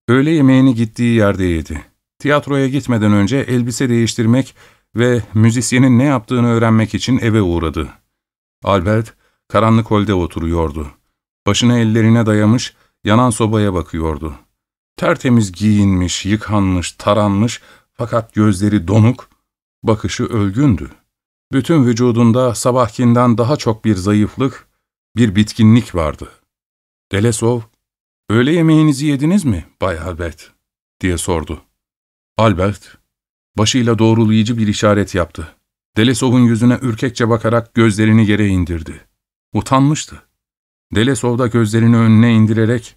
[0.08, 1.82] Öğle yemeğini gittiği yerde yedi.
[2.18, 4.54] Tiyatroya gitmeden önce elbise değiştirmek
[4.96, 7.88] ve müzisyenin ne yaptığını öğrenmek için eve uğradı.
[8.64, 9.14] Albert,
[9.50, 10.90] karanlık holde oturuyordu.
[11.46, 12.74] Başını ellerine dayamış,
[13.04, 14.34] yanan sobaya bakıyordu.
[14.96, 17.60] Tertemiz giyinmiş, yıkanmış, taranmış
[17.92, 19.28] fakat gözleri donuk,
[19.82, 20.90] bakışı ölgündü.
[21.52, 24.68] Bütün vücudunda sabahkinden daha çok bir zayıflık,
[25.16, 26.30] bir bitkinlik vardı.
[27.12, 27.60] Delesov,
[28.30, 30.52] ''Öğle yemeğinizi yediniz mi, Bay Albert?''
[31.00, 31.62] diye sordu.
[32.38, 32.96] Albert,
[33.58, 35.56] başıyla doğrulayıcı bir işaret yaptı.
[35.96, 39.09] Delesov'un yüzüne ürkekçe bakarak gözlerini yere indirdi.
[39.52, 40.22] Utanmıştı.
[40.94, 42.96] Delesov da gözlerini önüne indirerek,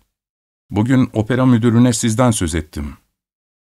[0.69, 2.97] ''Bugün opera müdürüne sizden söz ettim.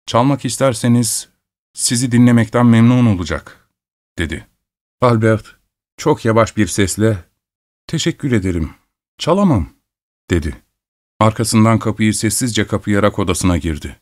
[0.06, 1.28] Çalmak isterseniz
[1.74, 3.68] sizi dinlemekten memnun olacak.''
[4.18, 4.46] dedi.
[5.00, 5.56] Albert,
[5.96, 7.24] çok yavaş bir sesle,
[7.86, 8.70] ''Teşekkür ederim,
[9.18, 9.74] çalamam.''
[10.30, 10.62] dedi.
[11.20, 13.96] Arkasından kapıyı sessizce kapayarak odasına girdi.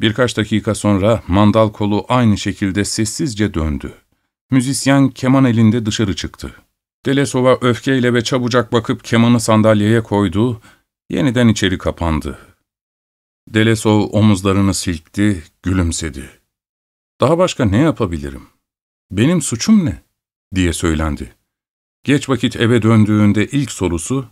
[0.00, 3.94] Birkaç dakika sonra mandal kolu aynı şekilde sessizce döndü.
[4.50, 6.54] Müzisyen keman elinde dışarı çıktı.
[7.06, 10.62] Delesov'a öfkeyle ve çabucak bakıp kemanı sandalyeye koydu,
[11.10, 12.38] yeniden içeri kapandı.
[13.48, 16.40] Delesov omuzlarını silkti, gülümsedi.
[17.20, 18.48] ''Daha başka ne yapabilirim?
[19.10, 20.02] Benim suçum ne?''
[20.54, 21.36] diye söylendi.
[22.04, 24.28] Geç vakit eve döndüğünde ilk sorusu,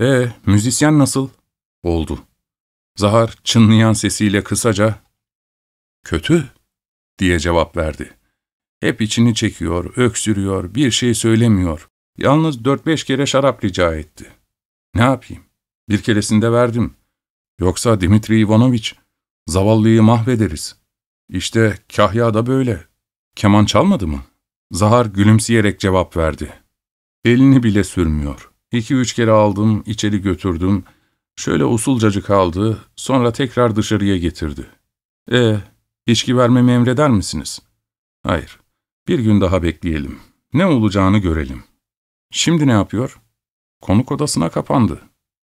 [0.00, 1.30] ''E, müzisyen nasıl?''
[1.82, 2.22] oldu.
[2.96, 5.02] Zahar çınlayan sesiyle kısaca,
[6.04, 6.50] ''Kötü''
[7.18, 8.16] diye cevap verdi.
[8.80, 11.88] Hep içini çekiyor, öksürüyor, bir şey söylemiyor.
[12.18, 14.32] Yalnız dört beş kere şarap rica etti.
[14.94, 15.42] Ne yapayım?
[15.88, 16.94] Bir keresinde verdim.
[17.60, 18.94] Yoksa Dimitri Ivanoviç,
[19.46, 20.76] zavallıyı mahvederiz.
[21.28, 22.84] İşte Kahya da böyle.
[23.36, 24.20] Keman çalmadı mı?
[24.72, 26.52] Zahar gülümseyerek cevap verdi.
[27.24, 28.50] Elini bile sürmüyor.
[28.72, 30.84] İki üç kere aldım, içeri götürdüm.
[31.36, 34.66] Şöyle usulcacı kaldı, sonra tekrar dışarıya getirdi.
[35.32, 35.56] E,
[36.06, 37.60] içki vermemi emreder misiniz?
[38.22, 38.58] Hayır,
[39.08, 40.18] bir gün daha bekleyelim.
[40.52, 41.64] Ne olacağını görelim.
[42.30, 43.20] Şimdi ne yapıyor?
[43.80, 45.00] Konuk odasına kapandı.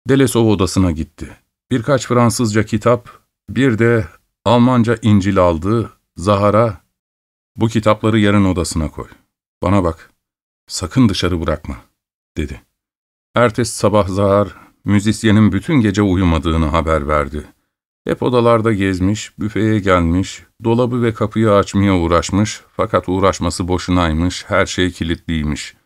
[0.09, 1.37] Delesov odasına gitti.
[1.71, 3.09] Birkaç Fransızca kitap,
[3.51, 4.09] bir de
[4.45, 6.81] Almanca İncil aldı, Zahar'a,
[7.57, 9.09] ''Bu kitapları yarın odasına koy.
[9.63, 10.11] Bana bak,
[10.67, 11.85] sakın dışarı bırakma.''
[12.37, 12.63] dedi.
[13.35, 17.47] Ertesi sabah Zahar, müzisyenin bütün gece uyumadığını haber verdi.
[18.09, 24.91] Hep odalarda gezmiş, büfeye gelmiş, dolabı ve kapıyı açmaya uğraşmış fakat uğraşması boşunaymış, her şey
[24.91, 25.77] kilitliymiş.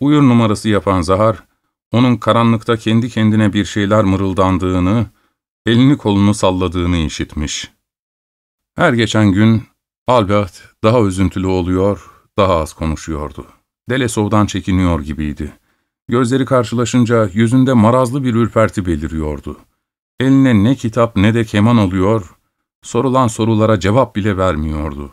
[0.00, 1.44] Uyur numarası yapan Zahar,
[1.92, 5.06] onun karanlıkta kendi kendine bir şeyler mırıldandığını,
[5.66, 7.70] elini kolunu salladığını işitmiş.
[8.74, 9.62] Her geçen gün
[10.06, 13.46] Albert daha üzüntülü oluyor, daha az konuşuyordu.
[13.90, 15.52] Delesov'dan çekiniyor gibiydi.
[16.08, 19.56] Gözleri karşılaşınca yüzünde marazlı bir ürperti beliriyordu.
[20.20, 22.36] Eline ne kitap ne de keman alıyor,
[22.82, 25.10] sorulan sorulara cevap bile vermiyordu.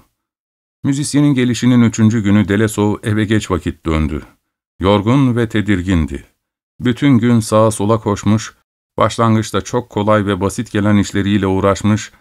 [0.83, 4.21] Müzisyenin gelişinin üçüncü günü Delesov eve geç vakit döndü.
[4.79, 6.25] Yorgun ve tedirgindi.
[6.79, 8.53] Bütün gün sağa sola koşmuş,
[8.97, 12.11] başlangıçta çok kolay ve basit gelen işleriyle uğraşmış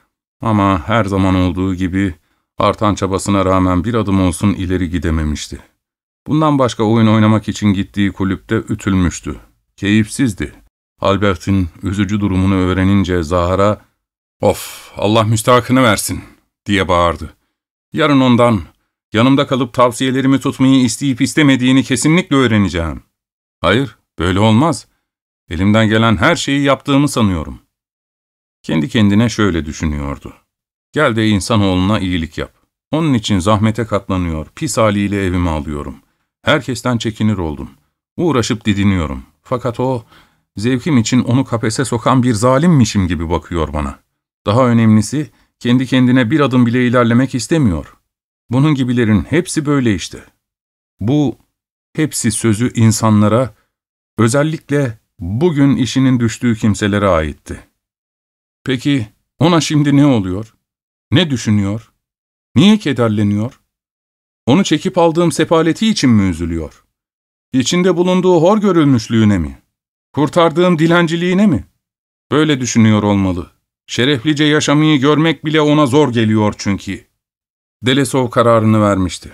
[0.41, 2.14] ama her zaman olduğu gibi
[2.59, 5.59] artan çabasına rağmen bir adım olsun ileri gidememişti.
[6.26, 9.37] Bundan başka oyun oynamak için gittiği kulüpte ütülmüştü.
[9.76, 10.61] Keyifsizdi.
[11.03, 13.80] Albert'in üzücü durumunu öğrenince Zahar'a
[14.40, 16.24] ''Of, Allah müstahakını versin.''
[16.66, 17.36] diye bağırdı.
[17.92, 18.62] ''Yarın ondan,
[19.12, 23.03] yanımda kalıp tavsiyelerimi tutmayı isteyip istemediğini kesinlikle öğreneceğim.''
[23.61, 24.86] ''Hayır, böyle olmaz.
[25.50, 27.61] Elimden gelen her şeyi yaptığımı sanıyorum.''
[28.62, 30.34] Kendi kendine şöyle düşünüyordu.
[30.92, 32.53] ''Gel de insanoğluna iyilik yap.
[32.90, 35.96] Onun için zahmete katlanıyor, pis haliyle evime alıyorum.
[36.42, 37.70] Herkesten çekinir oldum.
[38.16, 39.22] Uğraşıp didiniyorum.
[39.42, 40.05] Fakat o,
[40.57, 43.98] zevkim için onu kafese sokan bir zalimmişim gibi bakıyor bana.
[44.46, 47.96] Daha önemlisi, kendi kendine bir adım bile ilerlemek istemiyor.
[48.50, 50.24] Bunun gibilerin hepsi böyle işte.
[51.00, 51.38] Bu
[51.96, 53.55] hepsi sözü insanlara,
[54.18, 57.61] özellikle bugün işinin düştüğü kimselere aitti.
[58.64, 59.07] Peki
[59.38, 60.55] ona şimdi ne oluyor?
[61.11, 61.92] Ne düşünüyor?
[62.57, 63.61] Niye kederleniyor?
[64.46, 66.84] Onu çekip aldığım sefaleti için mi üzülüyor?
[67.53, 69.61] İçinde bulunduğu hor görülmüşlüğüne mi?
[70.12, 71.64] Kurtardığım dilenciliğine mi?
[72.30, 73.50] Böyle düşünüyor olmalı.
[73.86, 77.04] Şereflice yaşamayı görmek bile ona zor geliyor çünkü.
[77.82, 79.32] Delesov kararını vermişti.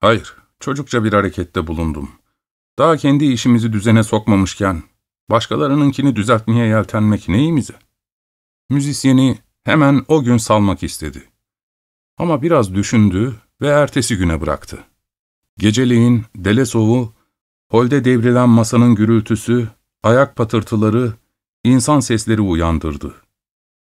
[0.00, 2.10] Hayır, çocukça bir harekette bulundum.
[2.78, 4.82] Daha kendi işimizi düzene sokmamışken,
[5.30, 7.74] başkalarınınkini düzeltmeye yeltenmek neyimize?
[8.70, 11.24] Müzisyeni hemen o gün salmak istedi.
[12.18, 14.84] Ama biraz düşündü ve ertesi güne bıraktı.
[15.58, 17.12] Geceleyin Delesov'u,
[17.68, 19.68] holde devrilen masanın gürültüsü,
[20.04, 21.12] ayak patırtıları,
[21.64, 23.14] insan sesleri uyandırdı.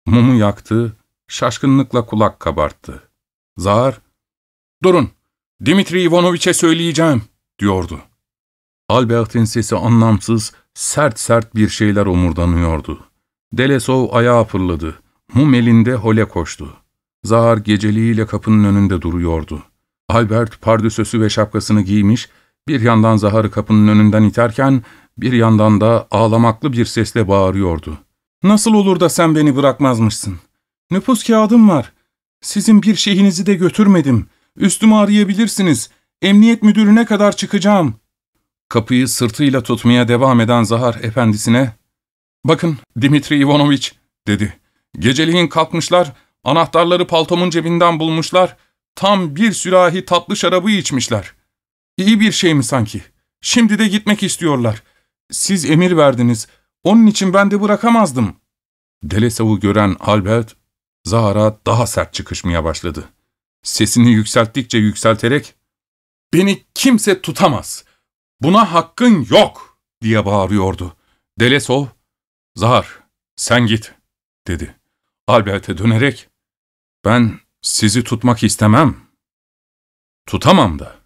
[0.06, 0.96] Mumu yaktı,
[1.28, 3.08] şaşkınlıkla kulak kabarttı.
[3.56, 4.00] Zahar,
[4.82, 5.10] ''Durun,
[5.66, 7.22] Dimitri Ivanoviç'e söyleyeceğim.''
[7.58, 8.00] diyordu.
[8.88, 13.00] Albert'in sesi anlamsız, sert sert bir şeyler omurdanıyordu.
[13.52, 15.02] Delesov ayağa fırladı.
[15.34, 16.76] Mum elinde hole koştu.
[17.24, 19.62] Zahar geceliğiyle kapının önünde duruyordu.
[20.08, 22.28] Albert pardüsösü ve şapkasını giymiş,
[22.68, 24.82] bir yandan Zahar'ı kapının önünden iterken,
[25.18, 27.98] bir yandan da ağlamaklı bir sesle bağırıyordu.
[28.42, 30.38] ''Nasıl olur da sen beni bırakmazmışsın?
[30.90, 31.92] Nüfus kağıdım var.
[32.40, 34.26] Sizin bir şeyinizi de götürmedim.
[34.56, 35.90] Üstümü arayabilirsiniz.
[36.22, 37.94] Emniyet müdürüne kadar çıkacağım.''
[38.68, 41.72] Kapıyı sırtıyla tutmaya devam eden Zahar efendisine,
[42.44, 43.94] ''Bakın Dimitri Ivanoviç''
[44.26, 44.60] dedi.
[44.98, 46.12] ''Geceliğin kalkmışlar,
[46.44, 48.56] anahtarları paltomun cebinden bulmuşlar,
[48.94, 51.32] tam bir sürahi tatlı şarabı içmişler.
[51.96, 53.02] İyi bir şey mi sanki?
[53.40, 54.82] Şimdi de gitmek istiyorlar.
[55.30, 56.48] Siz emir verdiniz,
[56.84, 58.40] onun için ben de bırakamazdım.''
[59.02, 60.56] Delesav'u gören Albert,
[61.04, 63.08] Zahar'a daha sert çıkışmaya başladı.
[63.62, 65.54] Sesini yükselttikçe yükselterek,
[66.34, 67.84] ''Beni kimse tutamaz.''
[68.40, 70.96] ''Buna hakkın yok!'' diye bağırıyordu.
[71.40, 71.86] Delesov,
[72.56, 73.00] ''Zahar,
[73.36, 73.94] sen git.''
[74.46, 74.76] dedi.
[75.26, 76.28] Albert'e dönerek,
[77.04, 78.96] ''Ben sizi tutmak istemem.
[80.26, 80.96] Tutamam da.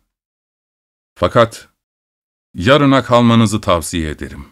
[1.14, 1.68] Fakat
[2.54, 4.48] yarına kalmanızı tavsiye ederim.''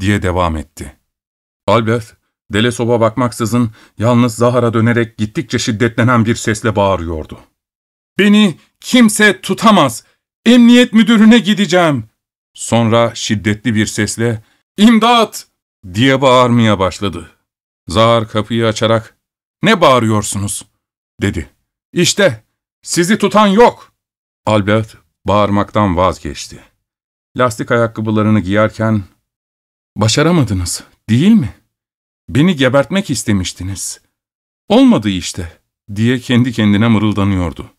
[0.00, 0.96] diye devam etti.
[1.66, 2.16] Albert,
[2.52, 7.40] Delesov'a bakmaksızın yalnız Zahar'a dönerek gittikçe şiddetlenen bir sesle bağırıyordu.
[8.18, 10.04] ''Beni kimse tutamaz!''
[10.46, 12.04] Emniyet müdürüne gideceğim.
[12.54, 14.42] Sonra şiddetli bir sesle
[14.76, 15.46] imdat
[15.94, 17.30] diye bağırmaya başladı.
[17.88, 19.16] Zahar kapıyı açarak
[19.62, 20.66] ne bağırıyorsunuz
[21.22, 21.50] dedi.
[21.92, 22.44] İşte
[22.82, 23.92] sizi tutan yok.
[24.46, 26.64] Albert bağırmaktan vazgeçti.
[27.38, 29.02] Lastik ayakkabılarını giyerken
[29.96, 31.54] başaramadınız değil mi?
[32.28, 34.00] Beni gebertmek istemiştiniz.
[34.68, 35.60] Olmadı işte
[35.94, 37.70] diye kendi kendine mırıldanıyordu.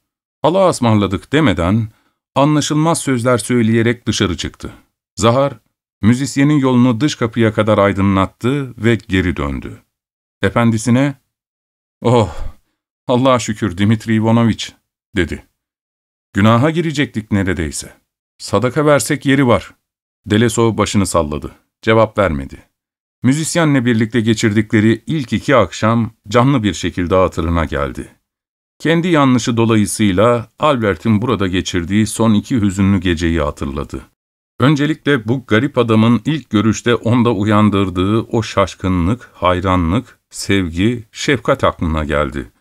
[0.43, 1.87] Allah'a ısmarladık demeden
[2.35, 4.73] anlaşılmaz sözler söyleyerek dışarı çıktı.
[5.15, 5.53] Zahar,
[6.01, 9.83] müzisyenin yolunu dış kapıya kadar aydınlattı ve geri döndü.
[10.41, 11.15] Efendisine,
[12.01, 12.35] ''Oh,
[13.07, 14.75] Allah'a şükür Dimitri Ivanoviç''
[15.15, 15.45] dedi.
[16.33, 17.98] ''Günaha girecektik neredeyse.
[18.39, 19.73] Sadaka versek yeri var.''
[20.25, 21.51] Delesov başını salladı.
[21.81, 22.69] Cevap vermedi.
[23.23, 28.15] Müzisyenle birlikte geçirdikleri ilk iki akşam canlı bir şekilde hatırına geldi.
[28.79, 34.01] Kendi yanlışı dolayısıyla Albert'in burada geçirdiği son iki hüzünlü geceyi hatırladı.
[34.59, 42.51] Öncelikle bu garip adamın ilk görüşte onda uyandırdığı o şaşkınlık, hayranlık, sevgi, şefkat aklına geldi.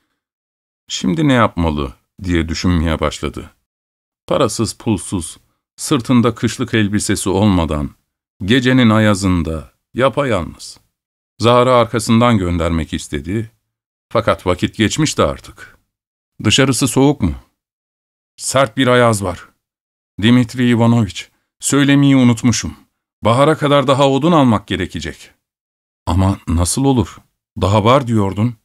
[0.88, 3.50] Şimdi ne yapmalı diye düşünmeye başladı.
[4.26, 5.38] Parasız pulsuz,
[5.78, 7.90] sırtında kışlık elbisesi olmadan,
[8.44, 10.80] gecenin ayazında, yapayalnız.
[11.38, 13.50] Zahar'ı arkasından göndermek istedi,
[14.08, 15.78] fakat vakit geçmişti artık.''
[16.44, 17.34] Dışarısı soğuk mu?
[18.36, 19.48] Sert bir ayaz var.
[20.22, 22.76] Dimitri Ivanoviç, söylemeyi unutmuşum.
[23.22, 25.30] Bahara kadar daha odun almak gerekecek.
[26.06, 27.18] Ama nasıl olur?
[27.60, 28.56] Daha var diyordun.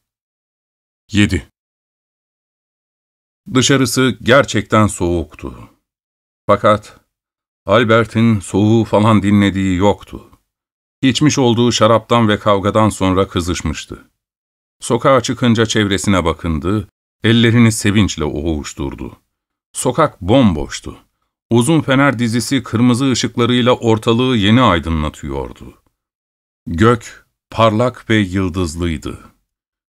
[1.11, 1.49] 7.
[3.53, 5.69] Dışarısı gerçekten soğuktu.
[6.47, 6.99] Fakat
[7.65, 10.29] Albert'in soğuğu falan dinlediği yoktu.
[11.01, 14.09] İçmiş olduğu şaraptan ve kavgadan sonra kızışmıştı.
[14.79, 16.87] Sokağa çıkınca çevresine bakındı,
[17.23, 19.17] Ellerini sevinçle oğuşturdu.
[19.73, 20.97] Sokak bomboştu.
[21.49, 25.73] Uzun fener dizisi kırmızı ışıklarıyla ortalığı yeni aydınlatıyordu.
[26.67, 29.19] Gök parlak ve yıldızlıydı.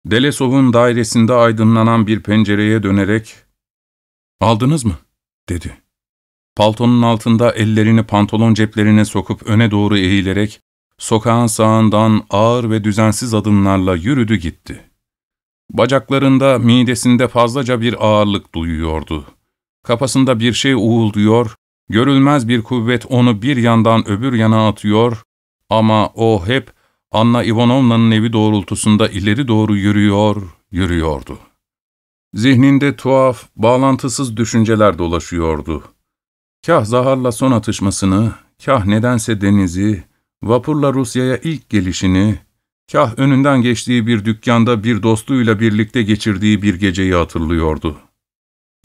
[0.05, 3.35] Delesov'un dairesinde aydınlanan bir pencereye dönerek
[4.41, 4.99] ''Aldınız mı?''
[5.49, 5.81] dedi.
[6.57, 10.59] Paltonun altında ellerini pantolon ceplerine sokup öne doğru eğilerek,
[10.97, 14.83] sokağın sağından ağır ve düzensiz adımlarla yürüdü gitti.
[15.71, 19.25] Bacaklarında, midesinde fazlaca bir ağırlık duyuyordu.
[19.83, 21.55] Kafasında bir şey uğulduyor,
[21.89, 25.23] görülmez bir kuvvet onu bir yandan öbür yana atıyor
[25.69, 26.71] ama o hep
[27.11, 30.41] Anna Ivanovna'nın evi doğrultusunda ileri doğru yürüyor,
[30.71, 31.39] yürüyordu.
[32.33, 35.96] Zihninde tuhaf, bağlantısız düşünceler dolaşıyordu.
[36.65, 38.31] Kah Zahar'la son atışmasını,
[38.65, 40.03] kah nedense denizi,
[40.43, 42.39] vapurla Rusya'ya ilk gelişini,
[42.91, 47.97] kah önünden geçtiği bir dükkanda bir dostuyla birlikte geçirdiği bir geceyi hatırlıyordu.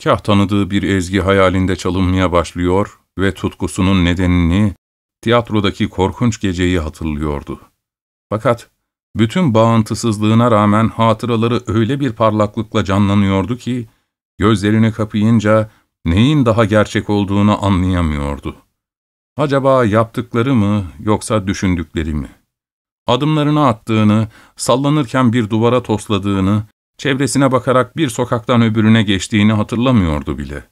[0.05, 4.75] Kah tanıdığı bir ezgi hayalinde çalınmaya başlıyor ve tutkusunun nedenini,
[5.23, 7.61] tiyatrodaki korkunç geceyi hatırlıyordu.
[8.31, 8.71] Fakat
[9.17, 13.89] bütün bağıntısızlığına rağmen hatıraları öyle bir parlaklıkla canlanıyordu ki,
[14.39, 15.71] gözlerini kapayınca
[16.05, 18.57] neyin daha gerçek olduğunu anlayamıyordu.
[19.37, 22.29] Acaba yaptıkları mı yoksa düşündükleri mi?
[23.07, 26.63] Adımlarını attığını, sallanırken bir duvara tosladığını,
[26.99, 30.65] çevresine bakarak bir sokaktan öbürüne geçtiğini hatırlamıyordu bile.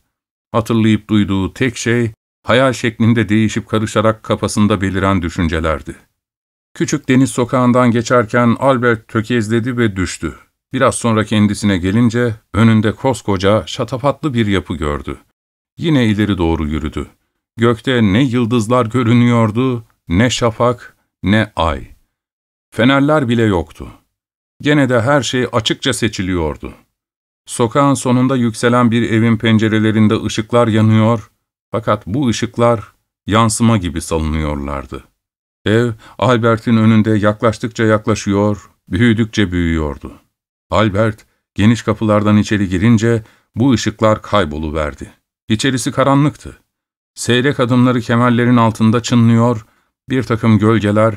[0.53, 2.13] Hatırlayıp duyduğu tek şey,
[2.43, 5.97] hayal şeklinde değişip karışarak kafasında beliren düşüncelerdi.
[6.75, 10.35] Küçük deniz sokağından geçerken Albert tökezledi ve düştü.
[10.73, 15.19] Biraz sonra kendisine gelince önünde koskoca, şatafatlı bir yapı gördü.
[15.79, 17.07] Yine ileri doğru yürüdü.
[17.57, 21.87] Gökte ne yıldızlar görünüyordu, ne şafak, ne ay.
[22.71, 23.89] Fenerler bile yoktu.
[24.63, 26.73] Gene de her şey açıkça seçiliyordu.
[27.47, 31.31] Sokağın sonunda yükselen bir evin pencerelerinde ışıklar yanıyor,
[31.71, 32.93] fakat bu ışıklar
[33.27, 35.05] yansıma gibi salınıyorlardı.
[35.65, 40.13] Ev, Albert'in önünde yaklaştıkça yaklaşıyor, büyüdükçe büyüyordu.
[40.71, 43.23] Albert, geniş kapılardan içeri girince
[43.55, 45.13] bu ışıklar kayboluverdi.
[45.49, 46.59] İçerisi karanlıktı.
[47.15, 49.67] Seyrek adımları kemerlerin altında çınlıyor,
[50.09, 51.15] bir takım gölgeler,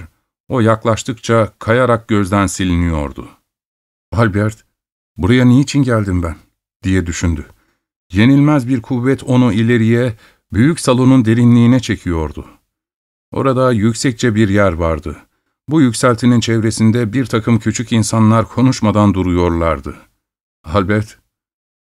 [0.49, 3.27] o yaklaştıkça kayarak gözden siliniyordu.
[4.11, 4.65] Albert,
[5.17, 6.35] buraya niçin geldim ben,
[6.83, 7.45] diye düşündü.
[8.11, 10.15] Yenilmez bir kuvvet onu ileriye,
[10.53, 12.45] büyük salonun derinliğine çekiyordu.
[13.31, 15.17] Orada yüksekçe bir yer vardı.
[15.69, 19.97] Bu yükseltinin çevresinde bir takım küçük insanlar konuşmadan duruyorlardı.
[20.63, 21.19] Albert,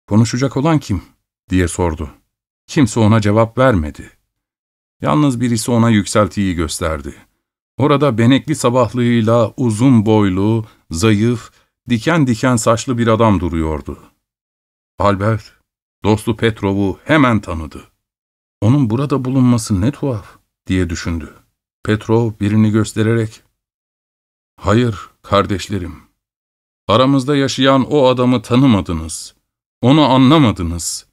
[0.07, 1.01] konuşacak olan kim?
[1.49, 2.09] diye sordu.
[2.67, 4.09] Kimse ona cevap vermedi.
[5.01, 7.15] Yalnız birisi ona yükseltiyi gösterdi.
[7.77, 11.51] Orada benekli sabahlığıyla uzun boylu, zayıf,
[11.89, 13.99] diken diken saçlı bir adam duruyordu.
[14.99, 15.53] Albert,
[16.03, 17.83] dostu Petrov'u hemen tanıdı.
[18.61, 21.33] Onun burada bulunması ne tuhaf, diye düşündü.
[21.83, 23.41] Petrov birini göstererek,
[24.61, 25.95] ''Hayır, kardeşlerim,
[26.87, 29.35] aramızda yaşayan o adamı tanımadınız,
[29.81, 31.05] onu anlamadınız.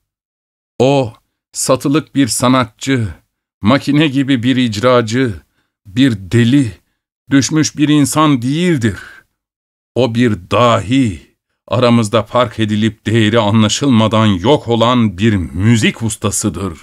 [0.78, 1.12] O,
[1.52, 3.14] satılık bir sanatçı,
[3.62, 5.40] makine gibi bir icracı,
[5.86, 6.72] bir deli,
[7.30, 8.98] düşmüş bir insan değildir.
[9.94, 11.36] O bir dahi,
[11.68, 16.78] aramızda fark edilip değeri anlaşılmadan yok olan bir müzik ustasıdır.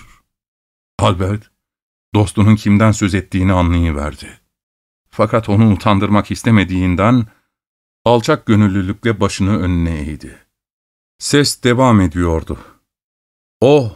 [0.99, 1.43] Albert,
[2.15, 4.44] dostunun kimden söz ettiğini anlayıverdi.
[5.17, 7.25] Fakat onu utandırmak istemediğinden,
[8.05, 10.37] alçak gönüllülükle başını önüne eğdi.
[11.19, 12.57] Ses devam ediyordu.
[13.61, 13.91] O,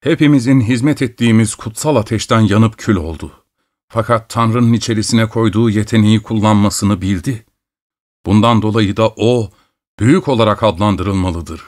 [0.00, 3.32] hepimizin hizmet ettiğimiz kutsal ateşten yanıp kül oldu.
[3.88, 7.46] Fakat Tanrı'nın içerisine koyduğu yeteneği kullanmasını bildi.
[8.26, 9.50] Bundan dolayı da o,
[9.98, 11.62] büyük olarak adlandırılmalıdır.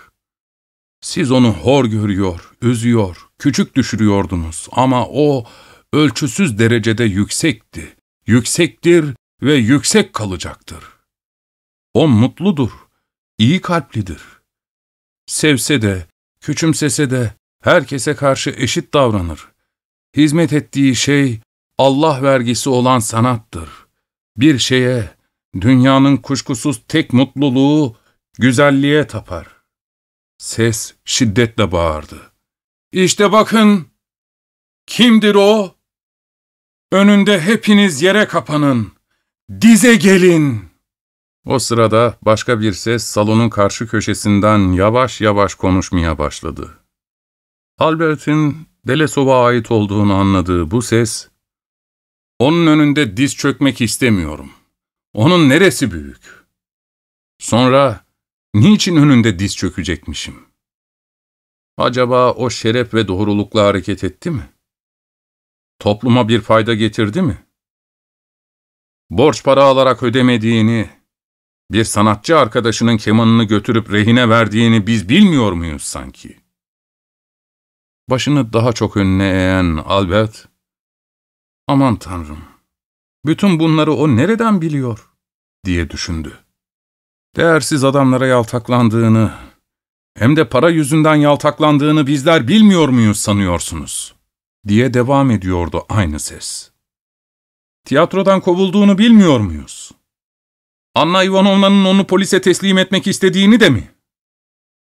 [1.00, 5.44] Siz onu hor görüyor, üzüyor, küçük düşürüyordunuz ama o,
[5.92, 10.84] ölçüsüz derecede yüksekti, yüksektir ve yüksek kalacaktır.
[11.94, 12.70] O mutludur,
[13.38, 14.22] iyi kalplidir.
[15.26, 16.06] Sevse de,
[16.40, 19.48] küçümsese de herkese karşı eşit davranır.
[20.16, 21.40] Hizmet ettiği şey
[21.78, 23.70] Allah vergisi olan sanattır.
[24.36, 25.10] Bir şeye,
[25.60, 27.96] dünyanın kuşkusuz tek mutluluğu,
[28.38, 29.46] güzelliğe tapar.
[30.38, 32.32] Ses şiddetle bağırdı.
[32.92, 33.86] İşte bakın,
[34.86, 35.74] kimdir o?
[36.92, 38.92] Önünde hepiniz yere kapanın,
[39.60, 40.64] dize gelin.
[41.46, 46.78] O sırada başka bir ses salonun karşı köşesinden yavaş yavaş konuşmaya başladı.
[47.78, 51.28] Albert'in Delesov'a ait olduğunu anladığı bu ses,
[52.38, 54.50] onun önünde diz çökmek istemiyorum.
[55.14, 56.44] Onun neresi büyük?
[57.38, 58.04] Sonra,
[58.54, 60.34] niçin önünde diz çökecekmişim?
[61.76, 64.51] Acaba o şeref ve doğrulukla hareket etti mi?
[65.82, 67.44] Topluma bir fayda getirdi mi?
[69.10, 70.90] Borç para alarak ödemediğini,
[71.70, 76.40] bir sanatçı arkadaşının kemanını götürüp rehine verdiğini biz bilmiyor muyuz sanki?
[78.10, 80.48] Başını daha çok önüne eğen Albert,
[81.68, 82.44] ''Aman tanrım,
[83.26, 85.08] bütün bunları o nereden biliyor?''
[85.64, 86.38] diye düşündü.
[87.36, 89.34] Değersiz adamlara yaltaklandığını,
[90.18, 94.21] hem de para yüzünden yaltaklandığını bizler bilmiyor muyuz sanıyorsunuz?
[94.68, 96.70] Diye devam ediyordu aynı ses.
[97.84, 99.92] Tiyatrodan kovulduğunu bilmiyor muyuz?
[100.94, 103.90] Anna Ivanovna'nın onu polise teslim etmek istediğini de mi?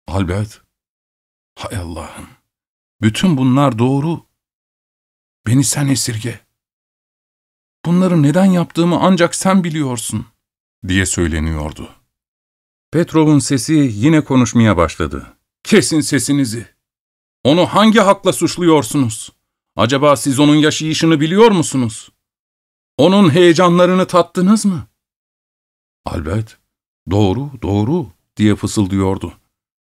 [0.08, 0.62] Albert,
[1.60, 2.28] hay Allah'ım,
[3.02, 4.26] bütün bunlar doğru.
[5.48, 6.40] Beni sen esirge.
[7.86, 10.26] Bunları neden yaptığımı ancak sen biliyorsun,
[10.88, 11.90] diye söyleniyordu.
[12.92, 15.38] Petrov'un sesi yine konuşmaya başladı.
[15.64, 16.76] Kesin sesinizi.
[17.44, 19.35] Onu hangi hakla suçluyorsunuz?
[19.76, 22.10] Acaba siz onun yaşayışını biliyor musunuz?
[22.98, 24.88] Onun heyecanlarını tattınız mı?
[26.06, 26.58] Albert,
[27.12, 28.08] doğru, doğru
[28.38, 29.34] diye fısıldıyordu.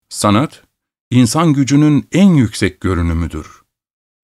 [0.09, 0.63] Sanat,
[1.11, 3.61] insan gücünün en yüksek görünümüdür.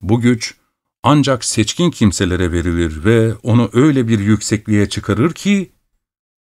[0.02, 0.56] Bu güç,
[1.04, 5.72] ancak seçkin kimselere verilir ve onu öyle bir yüksekliğe çıkarır ki,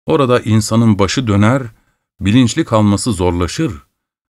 [0.05, 1.63] orada insanın başı döner,
[2.19, 3.73] bilinçli kalması zorlaşır.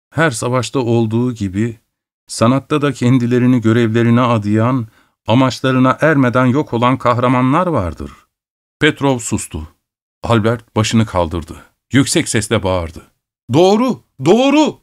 [0.10, 1.80] Her savaşta olduğu gibi,
[2.28, 4.88] sanatta da kendilerini görevlerine adayan,
[5.28, 8.12] amaçlarına ermeden yok olan kahramanlar vardır.
[8.80, 9.68] Petrov sustu.
[10.24, 11.64] Albert başını kaldırdı.
[11.94, 13.08] Yüksek sesle bağırdı.
[13.54, 14.80] Doğru, doğru!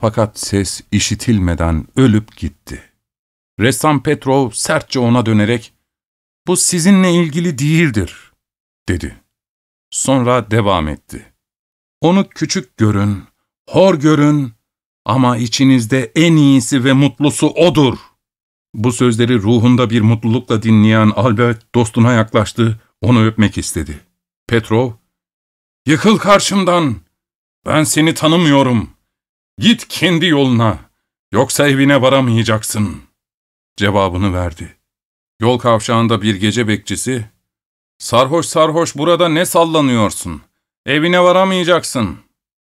[0.00, 2.82] Fakat ses işitilmeden ölüp gitti.
[3.60, 5.72] Ressam Petrov sertçe ona dönerek,
[6.46, 8.32] ''Bu sizinle ilgili değildir.''
[8.88, 9.16] dedi.
[9.90, 11.32] Sonra devam etti.
[12.00, 13.24] ''Onu küçük görün,
[13.68, 14.55] hor görün
[15.06, 18.16] ama içinizde en iyisi ve mutlusu O'dur.''
[18.74, 24.00] Bu sözleri ruhunda bir mutlulukla dinleyen Albert dostuna yaklaştı, onu öpmek istedi.
[24.48, 24.92] Petrov,
[25.86, 26.96] ''Yıkıl karşımdan,
[27.66, 28.90] ben seni tanımıyorum.
[29.58, 30.78] Git kendi yoluna,
[31.32, 33.02] yoksa evine varamayacaksın.''
[33.76, 34.76] cevabını verdi.
[35.40, 37.30] Yol kavşağında bir gece bekçisi,
[37.98, 40.42] ''Sarhoş sarhoş burada ne sallanıyorsun?
[40.86, 42.18] Evine varamayacaksın.''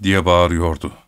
[0.03, 1.06] diye bağırıyordu.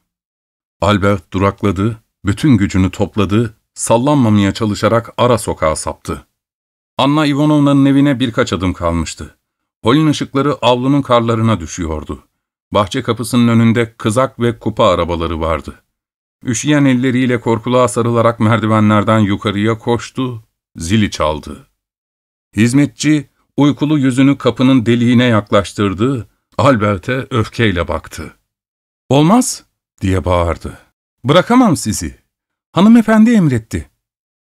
[0.81, 6.27] Albert durakladı, bütün gücünü topladı, sallanmamaya çalışarak ara sokağa saptı.
[6.99, 9.39] Anna Ivanovna'nın evine birkaç adım kalmıştı.
[9.85, 12.25] Holün ışıkları avlunun karlarına düşüyordu.
[12.73, 15.83] Bahçe kapısının önünde kızak ve kupa arabaları vardı.
[16.45, 20.45] Üşüyen elleriyle korkuluğa sarılarak merdivenlerden yukarıya koştu,
[20.77, 21.67] zili çaldı.
[22.57, 28.35] Hizmetçi uykulu yüzünü kapının deliğine yaklaştırdı, Albert'e öfkeyle baktı.
[29.09, 29.68] ''Olmaz!''
[30.01, 30.79] Diye bağırdı.
[31.25, 32.19] ''Bırakamam sizi.
[32.73, 33.99] Hanımefendi emretti.''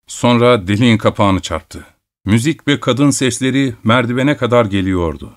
[0.07, 1.87] Sonra deliğin kapağını çarptı.
[2.25, 5.33] Müzik ve kadın sesleri merdivene kadar geliyordu.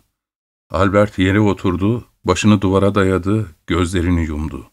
[0.69, 4.71] Albert yere oturdu, başını duvara dayadı, gözlerini yumdu.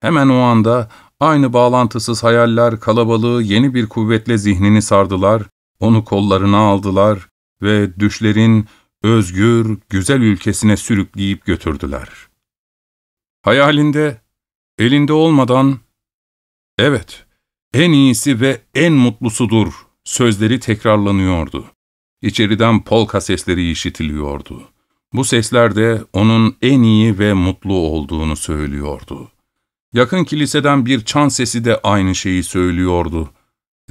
[0.00, 0.88] Hemen o anda
[1.20, 5.42] aynı bağlantısız hayaller kalabalığı yeni bir kuvvetle zihnini sardılar,
[5.80, 7.28] onu kollarına aldılar
[7.62, 8.66] ve düşlerin
[9.02, 12.08] özgür, güzel ülkesine sürükleyip götürdüler.
[13.42, 14.20] Hayalinde,
[14.80, 15.78] elinde olmadan,
[16.78, 17.24] evet,
[17.74, 21.66] en iyisi ve en mutlusudur sözleri tekrarlanıyordu.
[22.22, 24.68] İçeriden polka sesleri işitiliyordu.
[25.12, 29.30] Bu sesler de onun en iyi ve mutlu olduğunu söylüyordu.
[29.92, 33.30] Yakın kiliseden bir çan sesi de aynı şeyi söylüyordu.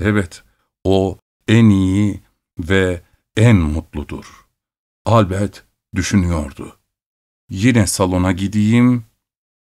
[0.01, 0.43] Evet,
[0.83, 1.17] o
[1.47, 2.19] en iyi
[2.59, 3.01] ve
[3.37, 4.45] en mutludur.
[5.05, 5.63] Albert
[5.95, 6.77] düşünüyordu.
[7.49, 9.03] Yine salona gideyim,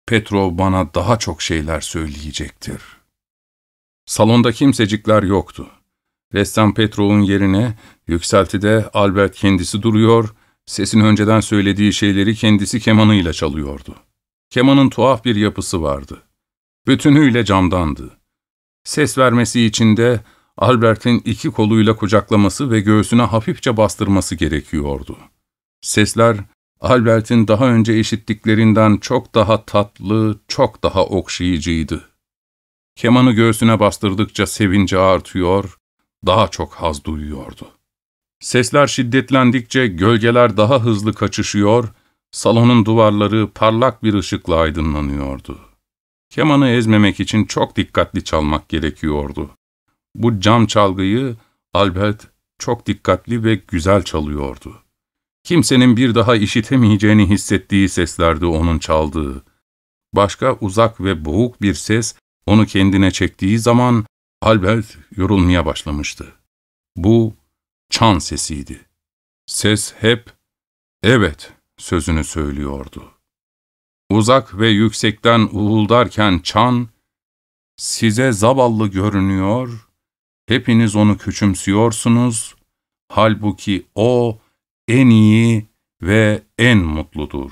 [0.09, 2.81] Petrov bana daha çok şeyler söyleyecektir.
[4.05, 5.67] Salonda kimsecikler yoktu.
[6.33, 10.35] Ressam Petrov'un yerine yükseltide Albert kendisi duruyor,
[10.65, 13.95] sesin önceden söylediği şeyleri kendisi kemanıyla çalıyordu.
[14.49, 16.23] Kemanın tuhaf bir yapısı vardı.
[16.87, 18.17] Bütünüyle camdandı.
[18.83, 20.23] Ses vermesi için de
[20.57, 25.17] Albert'in iki koluyla kucaklaması ve göğsüne hafifçe bastırması gerekiyordu.
[25.81, 26.37] Sesler,
[26.81, 32.09] Albert'in daha önce işittiklerinden çok daha tatlı, çok daha okşayıcıydı.
[32.95, 35.77] Kemanı göğsüne bastırdıkça sevinci artıyor,
[36.25, 37.67] daha çok haz duyuyordu.
[38.39, 41.89] Sesler şiddetlendikçe gölgeler daha hızlı kaçışıyor,
[42.31, 45.59] salonun duvarları parlak bir ışıkla aydınlanıyordu.
[46.29, 49.49] Kemanı ezmemek için çok dikkatli çalmak gerekiyordu.
[50.15, 51.35] Bu cam çalgıyı
[51.73, 52.27] Albert
[52.59, 54.83] çok dikkatli ve güzel çalıyordu.
[55.49, 59.43] Kimsenin bir daha işitemeyeceğini hissettiği seslerdi onun çaldığı.
[60.13, 64.05] Başka uzak ve boğuk bir ses onu kendine çektiği zaman
[64.41, 66.33] Albert yorulmaya başlamıştı.
[66.95, 67.33] Bu
[67.89, 68.85] çan sesiydi.
[69.45, 70.33] Ses hep
[71.03, 73.11] evet sözünü söylüyordu.
[74.09, 76.87] Uzak ve yüksekten uğuldarken çan,
[77.77, 79.87] size zavallı görünüyor,
[80.47, 82.55] Hepiniz onu küçümsüyorsunuz,
[83.09, 84.39] halbuki o
[84.89, 85.65] en iyi
[86.01, 87.51] ve en mutludur.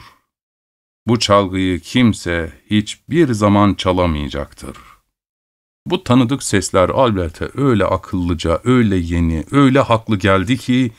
[1.07, 4.77] Bu çalgıyı kimse hiçbir zaman çalamayacaktır.
[5.85, 10.91] Bu tanıdık sesler Albert'e öyle akıllıca, öyle yeni, öyle haklı geldi ki,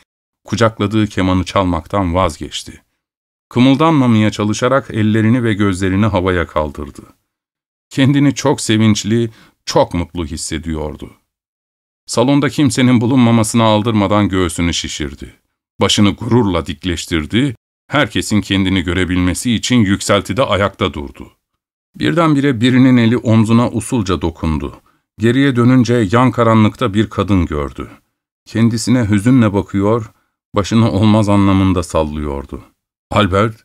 [0.44, 2.82] kucakladığı kemanı çalmaktan vazgeçti.
[3.48, 7.02] Kımıldanmamaya çalışarak ellerini ve gözlerini havaya kaldırdı.
[7.90, 9.30] Kendini çok sevinçli,
[9.64, 11.10] çok mutlu hissediyordu.
[12.06, 15.34] Salonda kimsenin bulunmamasına aldırmadan göğsünü şişirdi.
[15.80, 17.54] Başını gururla dikleştirdi,
[17.88, 21.32] herkesin kendini görebilmesi için yükseltide ayakta durdu.
[21.94, 24.80] Birdenbire birinin eli omzuna usulca dokundu.
[25.18, 27.90] Geriye dönünce yan karanlıkta bir kadın gördü.
[28.44, 30.10] Kendisine hüzünle bakıyor,
[30.54, 32.64] başını olmaz anlamında sallıyordu.
[33.10, 33.64] Albert,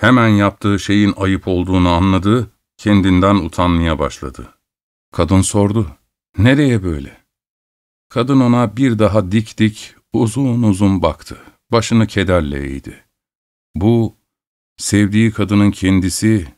[0.00, 4.54] hemen yaptığı şeyin ayıp olduğunu anladı, kendinden utanmaya başladı.
[5.12, 5.86] Kadın sordu,
[6.38, 7.18] nereye böyle?
[8.08, 11.38] Kadın ona bir daha dik dik, uzun uzun baktı.
[11.72, 13.04] Başını kederle eğdi.
[13.74, 14.16] Bu,
[14.76, 16.54] sevdiği kadının kendisi,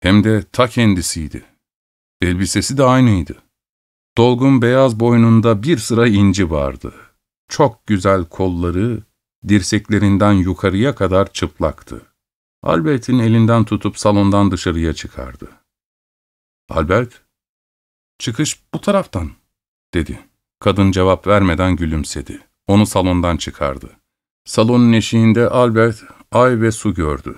[0.00, 1.44] hem de ta kendisiydi.
[2.22, 3.42] Elbisesi de aynıydı.
[4.18, 6.94] Dolgun beyaz boynunda bir sıra inci vardı.
[7.48, 9.02] Çok güzel kolları,
[9.48, 12.06] dirseklerinden yukarıya kadar çıplaktı.
[12.62, 15.50] Albert'in elinden tutup salondan dışarıya çıkardı.
[16.68, 17.22] Albert,
[18.18, 19.30] çıkış bu taraftan,
[19.94, 20.28] dedi.
[20.60, 22.45] Kadın cevap vermeden gülümsedi.
[22.66, 23.90] Onu salondan çıkardı.
[24.44, 26.02] Salonun eşiğinde Albert,
[26.32, 27.36] ay ve su gördü.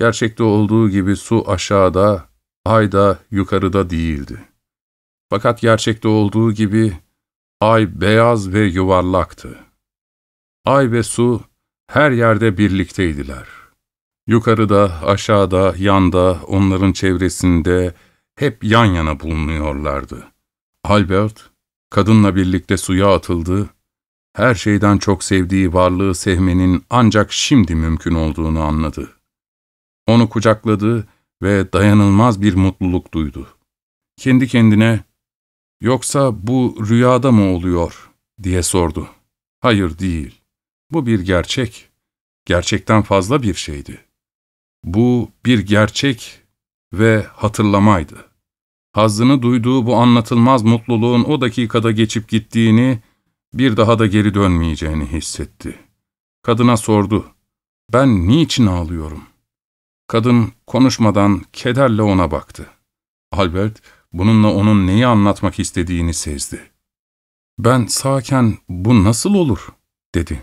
[0.00, 2.28] Gerçekte olduğu gibi su aşağıda,
[2.64, 4.44] ay da yukarıda değildi.
[5.30, 6.96] Fakat gerçekte olduğu gibi
[7.60, 9.58] ay beyaz ve yuvarlaktı.
[10.64, 11.42] Ay ve su
[11.86, 13.46] her yerde birlikteydiler.
[14.26, 17.94] Yukarıda, aşağıda, yanda, onların çevresinde
[18.36, 20.26] hep yan yana bulunuyorlardı.
[20.84, 21.50] Albert,
[21.90, 23.70] kadınla birlikte suya atıldı,
[24.32, 29.10] her şeyden çok sevdiği varlığı sevmenin ancak şimdi mümkün olduğunu anladı.
[30.06, 31.08] Onu kucakladı
[31.42, 33.48] ve dayanılmaz bir mutluluk duydu.
[34.16, 35.04] Kendi kendine,
[35.80, 38.10] ''Yoksa bu rüyada mı oluyor?''
[38.42, 39.08] diye sordu.
[39.60, 40.40] ''Hayır değil.
[40.90, 41.88] Bu bir gerçek.
[42.44, 44.04] Gerçekten fazla bir şeydi.
[44.84, 46.40] Bu bir gerçek
[46.92, 48.30] ve hatırlamaydı.
[48.92, 52.98] Hazzını duyduğu bu anlatılmaz mutluluğun o dakikada geçip gittiğini,
[53.54, 55.78] bir daha da geri dönmeyeceğini hissetti.
[56.42, 57.34] Kadına sordu,
[57.92, 59.30] ''Ben niçin ağlıyorum?''
[60.06, 62.66] Kadın konuşmadan kederle ona baktı.
[63.32, 63.82] Albert,
[64.12, 66.70] bununla onun neyi anlatmak istediğini sezdi.
[67.58, 69.72] ''Ben sağken bu nasıl olur?''
[70.14, 70.42] dedi.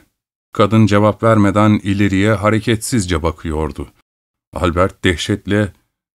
[0.54, 3.92] Kadın cevap vermeden ileriye hareketsizce bakıyordu.
[4.54, 5.74] Albert dehşetle,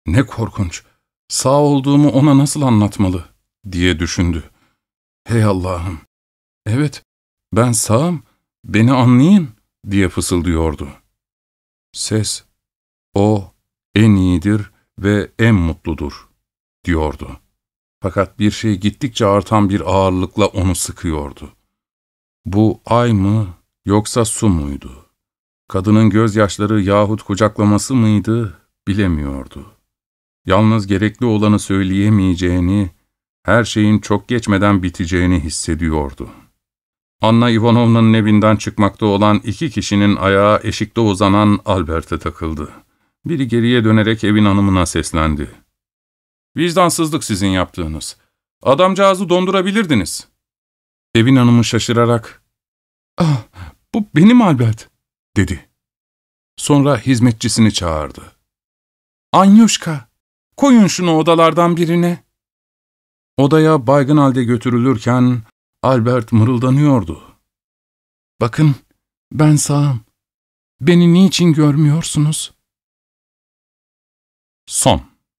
[0.06, 0.82] ''Ne korkunç,
[1.28, 3.28] sağ olduğumu ona nasıl anlatmalı?''
[3.72, 4.50] diye düşündü.
[5.26, 6.00] ''Hey Allah'ım,
[6.68, 7.02] evet
[7.52, 8.22] ben sağım,
[8.64, 9.58] beni anlayın.''
[9.90, 10.88] diye fısıldıyordu.
[11.92, 12.44] Ses
[13.14, 13.52] o
[13.94, 16.28] en iyidir ve en mutludur,
[16.84, 17.40] diyordu.
[18.02, 21.52] Fakat bir şey gittikçe artan bir ağırlıkla onu sıkıyordu.
[22.46, 23.54] Bu ay mı
[23.86, 25.06] yoksa su muydu?
[25.68, 28.58] Kadının gözyaşları yahut kucaklaması mıydı
[28.88, 29.66] bilemiyordu.
[30.46, 32.90] Yalnız gerekli olanı söyleyemeyeceğini,
[33.42, 36.30] her şeyin çok geçmeden biteceğini hissediyordu.
[37.22, 42.72] Anna Ivanovna'nın evinden çıkmakta olan iki kişinin ayağı eşikte uzanan Albert'e takıldı.
[43.24, 45.50] Biri geriye dönerek evin hanımına seslendi.
[46.56, 48.16] ''Vicdansızlık sizin yaptığınız.
[48.62, 50.28] Adamcağızı dondurabilirdiniz.''
[51.14, 52.42] Evin hanımı şaşırarak,
[53.18, 53.42] ''Ah,
[53.94, 54.90] bu benim Albert.''
[55.36, 55.68] dedi.
[56.56, 58.22] Sonra hizmetçisini çağırdı.
[59.32, 60.08] ''Anyuşka,
[60.56, 62.24] koyun şunu odalardan birine.''
[63.36, 65.42] Odaya baygın halde götürülürken
[65.82, 67.22] Albert mırıldanıyordu.
[68.40, 68.74] ''Bakın,
[69.32, 70.00] ben sağım.
[70.80, 72.54] Beni niçin görmüyorsunuz?''
[74.66, 75.17] Son